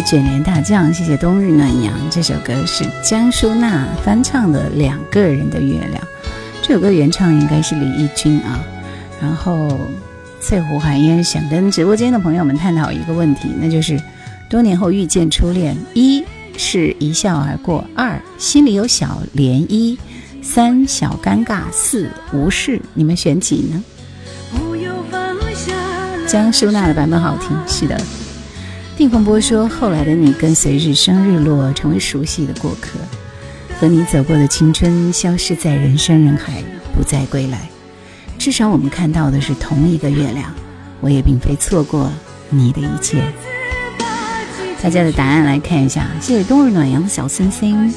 [0.09, 1.93] 卷帘大将，谢谢冬日暖阳。
[2.11, 6.03] 这首歌是江淑娜翻唱的《两个人的月亮》，
[6.63, 8.59] 这首歌原唱应该是李翊君啊。
[9.21, 9.79] 然后
[10.41, 14.01] 翠湖寒烟想跟直播间的朋友们探讨一个问题，那就是
[14.49, 16.25] 多年后遇见初恋，一
[16.57, 19.99] 是一笑而过，二心里有小涟漪，
[20.41, 22.81] 三小尴尬，四无视。
[22.95, 23.85] 你们选几呢？
[24.57, 25.77] 不由放下
[26.17, 28.01] 了江淑娜的版本好听，是的。
[28.99, 32.99] 定风波说：“后来的你跟随日升日落，成为熟悉的过客，
[33.79, 37.70] 和你走过的青春消失在人山人海，不再归来。
[38.39, 40.53] 至少我们看到的是同一个月亮，
[41.01, 42.11] 我也并非错过
[42.51, 43.23] 你的一切。”
[44.83, 47.95] 大家的答案来看一下，谢谢冬日暖阳的小星星，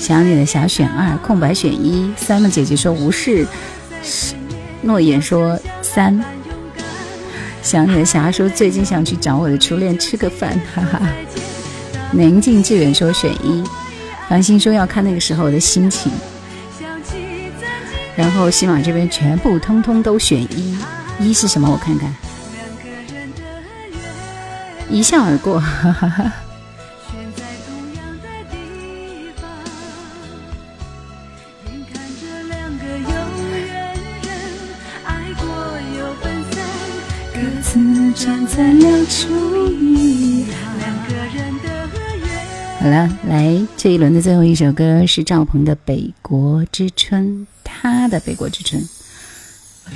[0.00, 3.46] 想你的小选二，空白选一，Simon 姐姐说无视，
[4.82, 6.20] 诺言说三。
[7.64, 11.00] 想你的霞说最近想去找我的初恋吃个饭，哈哈。
[12.12, 13.64] 宁静致远说选一，
[14.28, 16.12] 繁星说要看那个时候的心情。
[18.14, 20.78] 然后西马这边全部通通都选一，
[21.18, 21.68] 一是什么？
[21.68, 22.14] 我看看，
[24.90, 26.32] 一笑而过，哈哈哈。
[38.56, 40.78] 在两处遗憾。
[40.78, 41.68] 两个人的
[42.18, 42.26] 月
[42.80, 47.24] 好了，来这一轮的最后一首歌是赵鹏的《北国之春》，
[47.64, 48.80] 他的《北国之春》。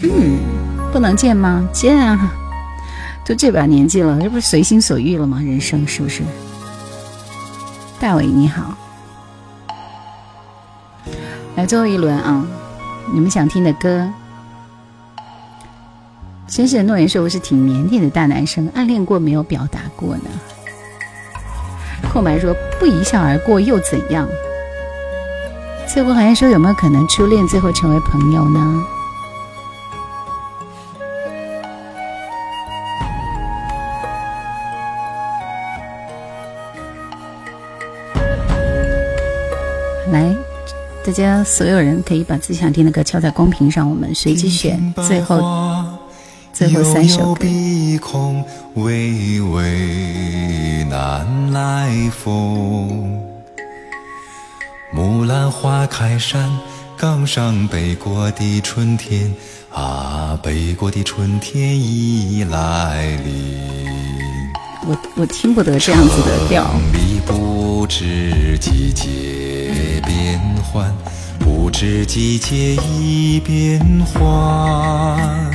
[0.02, 0.40] 嗯，
[0.92, 1.68] 不能见吗？
[1.72, 2.32] 见啊！
[3.24, 5.40] 都这把年纪了，这不是随心所欲了吗？
[5.40, 6.22] 人生是不是？
[8.00, 8.76] 大伟你好，
[11.54, 12.44] 来最后一轮啊！
[13.14, 14.12] 你们想听的歌。
[16.48, 20.30] 绅士的诺言说我是挺腼腆的大男生，暗恋过没有表达过呢？
[22.10, 24.26] 空白说不一笑而过又怎样？
[25.86, 28.82] 最后好像说有没有可能初恋最后成为朋友呢？
[40.10, 40.34] 来，
[41.04, 45.42] 大家所有人可以把自己想听的歌敲在公屏上，我们随机选最后
[46.58, 47.42] 最后三首歌。
[47.42, 48.44] 鼻孔，
[48.74, 53.22] 微微南来风。
[54.92, 56.50] 木兰花开山，
[56.96, 59.32] 岗上北国的春天
[59.72, 63.60] 啊，北国的春天已来临。
[64.84, 66.64] 我我听不得这样子的调。
[66.64, 70.92] 城里不知季节变换，
[71.38, 75.47] 不知季节已变换。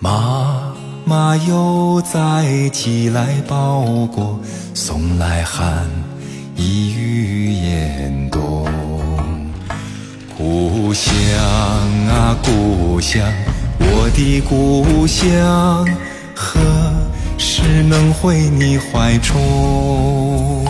[0.00, 0.72] 妈
[1.04, 3.82] 妈又在寄来包
[4.14, 4.38] 裹，
[4.72, 5.84] 送来寒
[6.54, 8.64] 意与严冬。
[10.36, 11.12] 故乡
[12.06, 13.28] 啊故乡，
[13.80, 15.84] 我的故乡，
[16.32, 16.60] 何
[17.36, 20.67] 时能回你怀中？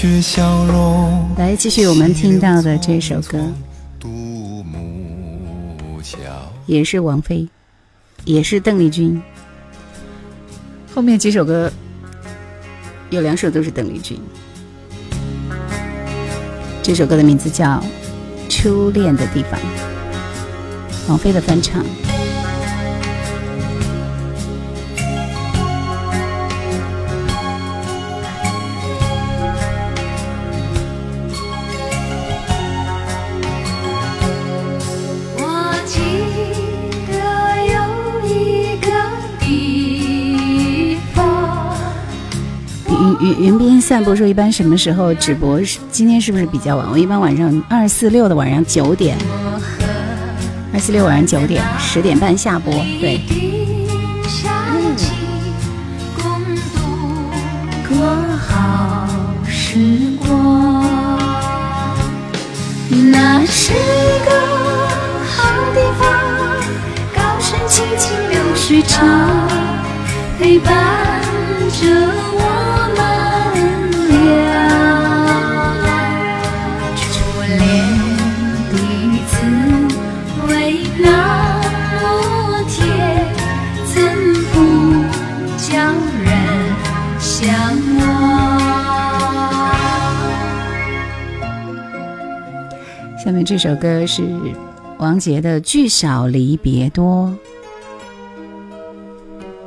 [0.00, 1.28] 却消融。
[1.36, 3.52] 来，继续我们听到的这首歌，
[3.98, 4.08] 独
[4.62, 6.20] 木桥。
[6.66, 7.48] 也是王菲，
[8.24, 9.20] 也是邓丽君。
[10.94, 11.68] 后面几首歌
[13.10, 14.16] 有两首都是邓丽君。
[16.80, 17.82] 这首歌的名字叫
[18.48, 19.58] 《初恋的地方》，
[21.08, 21.84] 王菲的翻唱。
[43.38, 45.14] 云云云边散步说，一般什么时候？
[45.14, 45.62] 直播？
[45.62, 46.90] 是今天是不是比较晚？
[46.90, 49.16] 我一般晚上二四六的晚上九点，
[50.72, 52.74] 二四六晚上九点，十点半下播。
[53.00, 53.88] 对，一定
[54.24, 54.50] 想
[54.96, 55.12] 起
[56.16, 56.24] 共
[56.74, 56.80] 度
[57.88, 57.96] 过
[58.48, 59.08] 好
[59.46, 59.78] 时
[60.18, 60.84] 光。
[63.12, 64.30] 那是个
[65.28, 66.10] 好地方，
[67.14, 69.48] 高山青青流水长，
[70.40, 71.22] 陪伴
[71.80, 71.86] 着
[93.44, 94.22] 这首歌是
[94.98, 97.32] 王杰的《聚少离别多》。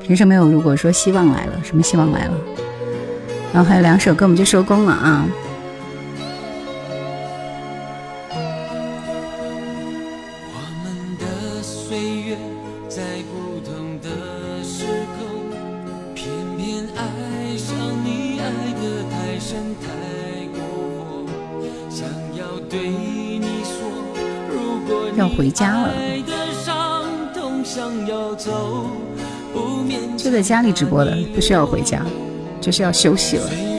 [0.08, 2.34] 人生没有如果说希望来了，什么希望来了？
[3.54, 5.26] 然后还有两首歌我们就收工了啊。
[30.32, 32.02] 在家里直播的，不需要回家，
[32.62, 33.71] 就是要休息了。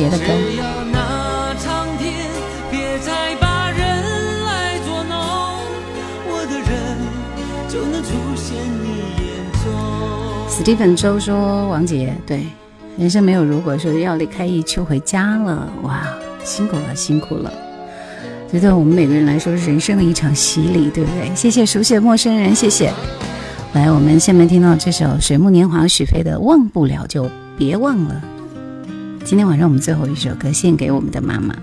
[0.00, 0.24] 杰的歌。
[0.24, 2.14] 只要那苍天
[2.70, 5.14] 别再把人来捉弄，
[6.26, 6.70] 我的人
[7.68, 8.88] 就能出现你
[9.20, 9.68] 眼中。
[10.48, 12.46] Stephen 周说王杰对，
[12.96, 16.08] 人生没有如果说要离开一秋回家了，哇，
[16.44, 17.52] 辛苦了，辛苦了。
[18.50, 21.30] 这对我们每个人来说是人生的一场洗礼，对不对？
[21.34, 22.90] 谢谢熟悉的陌生人，谢谢。
[23.74, 28.22] 来，我们下面听到这首《水木年华》许飞的《忘不了就别忘了》。
[29.22, 31.54] 今天晚上我们最后一首歌献给我们的妈妈。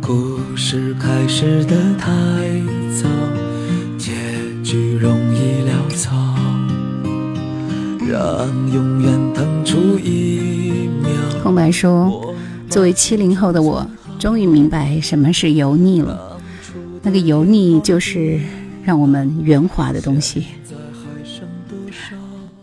[0.00, 2.10] 故事开始的太
[3.00, 3.08] 早，
[3.96, 4.12] 结
[4.62, 6.10] 局容易潦草，
[8.06, 11.10] 让永远腾出一秒。
[11.42, 12.34] 空白说
[12.68, 13.86] ：“作为七零后的我，
[14.22, 16.38] 终于明白什么是油腻了。
[17.02, 18.38] 那个油腻就是
[18.84, 20.46] 让我们圆滑的东西。”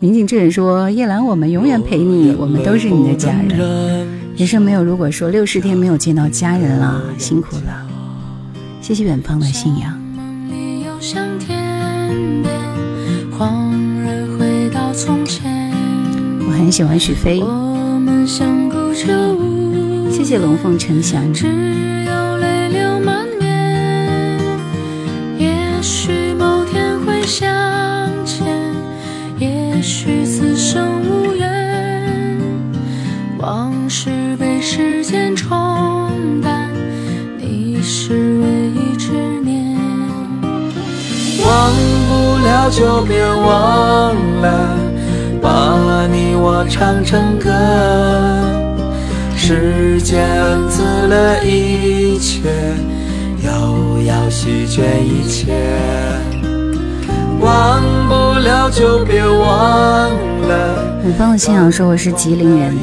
[0.00, 4.08] 民警证人说：“叶兰，我们永远陪你，我们都是你的家人。
[4.38, 7.86] 人生没有如果说六十天没有见到家人了，辛苦了。
[8.80, 10.00] 谢谢远方的信仰。
[16.46, 19.59] 我很喜欢许飞，我们相顾着无
[20.22, 21.32] 谢谢龙凤呈祥。
[21.32, 24.38] 只有泪流满面。
[25.38, 27.48] 也许某天会相
[28.22, 28.44] 见，
[29.38, 32.38] 也许此生无缘。
[33.38, 35.48] 往事被时间冲
[36.42, 36.68] 淡，
[37.38, 39.74] 你是唯一执念。
[41.42, 41.72] 忘
[42.10, 44.76] 不了就别忘了，
[45.40, 48.59] 把你我唱成歌。
[49.42, 52.42] 时间恩赐了一切，
[53.42, 55.54] 又要席卷一切。
[57.40, 60.10] 忘不了就别忘
[60.46, 61.00] 了。
[61.04, 62.76] 远方的信仰说我是吉林人，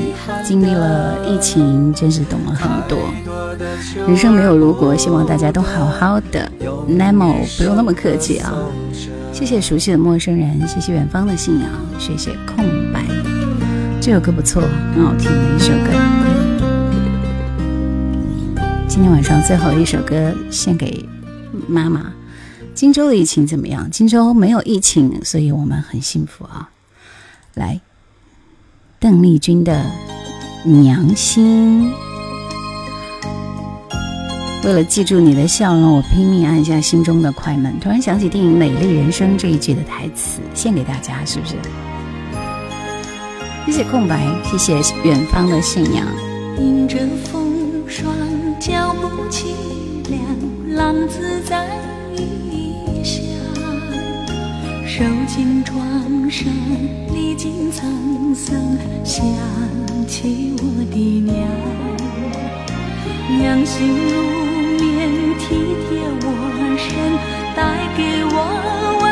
[0.43, 2.97] 经历了疫情，真是懂了很多。
[4.07, 6.51] 人生没有如果，希望大家都好好的。
[6.89, 8.51] Nemo 不用那么客气啊，
[9.31, 11.69] 谢谢熟悉的陌生人，谢谢远方的信仰，
[11.99, 13.03] 谢谢空白。
[14.01, 14.63] 这首歌不错，
[14.95, 16.16] 很好听的一首歌。
[18.97, 21.07] 今天晚上最后一首歌献给
[21.67, 22.11] 妈妈。
[22.73, 23.87] 荆州的疫情怎么样？
[23.91, 26.67] 荆州没有疫情，所以我们很幸福啊。
[27.53, 27.79] 来，
[28.99, 29.85] 邓丽君的
[30.67, 31.91] 《娘心》。
[34.63, 37.79] 为了记住你的笑容，我拼命按下心中的快门。
[37.79, 41.53] 突然想起电影《美丽人生》这一句的台词，献给大家，是不是？
[43.67, 46.03] 谢谢空白，谢谢远方的信仰。
[46.57, 47.53] 迎着风
[47.87, 48.11] 霜，
[48.59, 49.53] 脚步凄
[50.09, 50.19] 凉，
[50.75, 51.67] 浪子在
[52.15, 53.23] 异乡。
[54.85, 55.79] 受尽创
[56.29, 56.51] 伤，
[57.13, 58.59] 历经沧桑，
[59.03, 59.23] 想
[60.07, 61.47] 起我的娘。
[63.39, 64.15] 娘心如
[64.83, 65.45] 棉，体
[65.87, 65.89] 贴
[66.23, 66.25] 我
[66.77, 66.89] 身，
[67.55, 67.59] 带
[67.95, 68.35] 给我
[69.01, 69.06] 温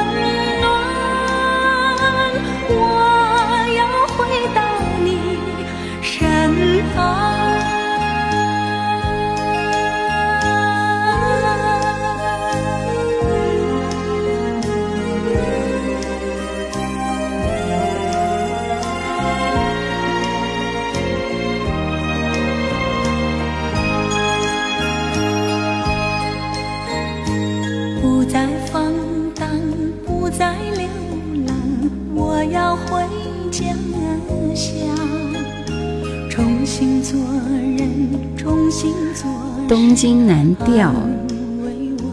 [40.06, 40.16] 人。
[40.16, 40.94] 东京南调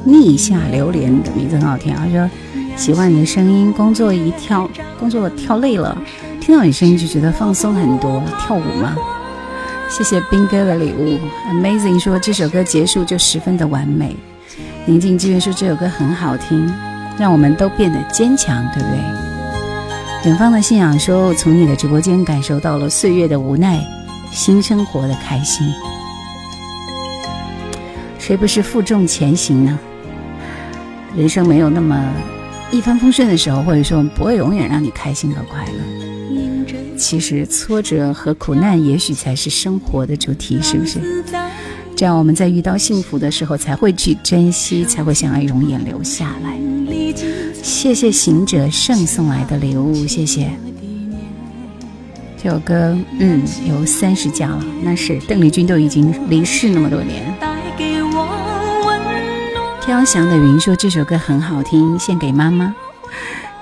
[0.06, 2.30] 逆下流连的名字很好听啊，说
[2.74, 4.66] 喜欢你的声音，工作一跳，
[4.98, 5.94] 工作跳累了，
[6.40, 8.96] 听到你声音就觉得放松很多，跳舞吗？
[9.90, 11.18] 谢谢兵哥的礼物
[11.52, 14.16] ，Amazing 说这首歌结束就十分的完美。
[14.86, 16.72] 宁静之愿说这首歌很好听，
[17.18, 20.30] 让我们都变得坚强，对不对？
[20.30, 23.78] 远方的信仰说，从你的直播间感受到了岁月的无奈，
[24.30, 25.66] 新生活的开心。
[28.22, 29.76] 谁不是负重前行呢？
[31.16, 32.08] 人生没有那么
[32.70, 36.96] 一帆风顺的时候，或者说不会永远让你开心和快乐。
[36.96, 41.00] 其实挫折和苦难，也许才是生活的主题，是不是？
[41.96, 46.56] 这样我们在遇到幸福的时候，才会去珍惜，才会想要永远留下来。
[47.60, 50.48] 谢谢行者圣送来的礼物，谢谢。
[52.40, 57.51] 这首歌，嗯，有三十加了，那是邓丽君都已经离世那么多年。
[59.84, 62.72] 飘翔的云说这首歌很好听，献给妈妈。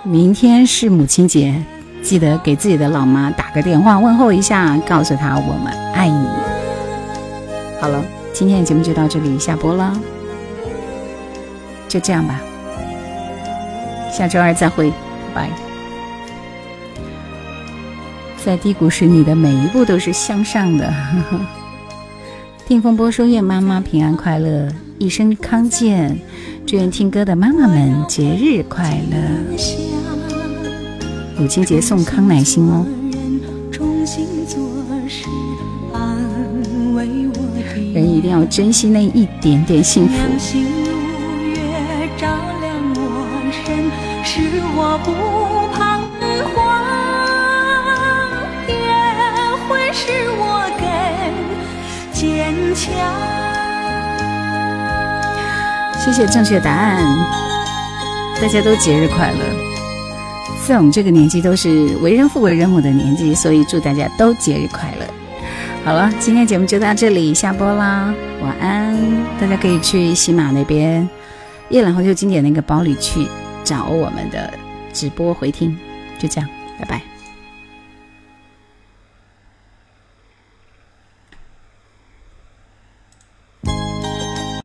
[0.03, 1.65] 明天是母亲节，
[2.03, 6.29] 记得给自己的老妈打个电话问候一下，告诉她我们爱你。
[7.81, 9.99] 好了，今天的节目就到这里，下播了，
[11.89, 12.39] 就这样吧，
[14.13, 14.91] 下周二再会，
[15.35, 15.51] 拜拜。
[18.45, 20.87] 在低谷时，你的每一步都是向上的。
[20.87, 21.41] 呵呵
[22.71, 26.17] 听风波说：“愿妈妈平安快乐，一生康健。
[26.65, 29.19] 祝愿听歌的妈妈们节日快乐。
[31.37, 32.87] 母亲节送康乃馨哦。
[37.93, 40.13] 人，一定要珍惜那一点点幸福。
[56.03, 57.05] 谢谢正确答案，
[58.41, 59.39] 大家都节日快乐。
[60.67, 65.07] 在我们这个年纪，都是为人父为人母的年纪，所以祝大家都节日快乐。
[65.85, 68.97] 好了，今天节目就到这里，下播啦，晚安。
[69.39, 71.07] 大家可以去喜马那边
[71.69, 73.27] 夜兰怀旧经典那个包里去
[73.63, 74.53] 找我们的
[74.95, 75.77] 直播回听，
[76.19, 76.49] 就这样，
[76.79, 77.20] 拜拜。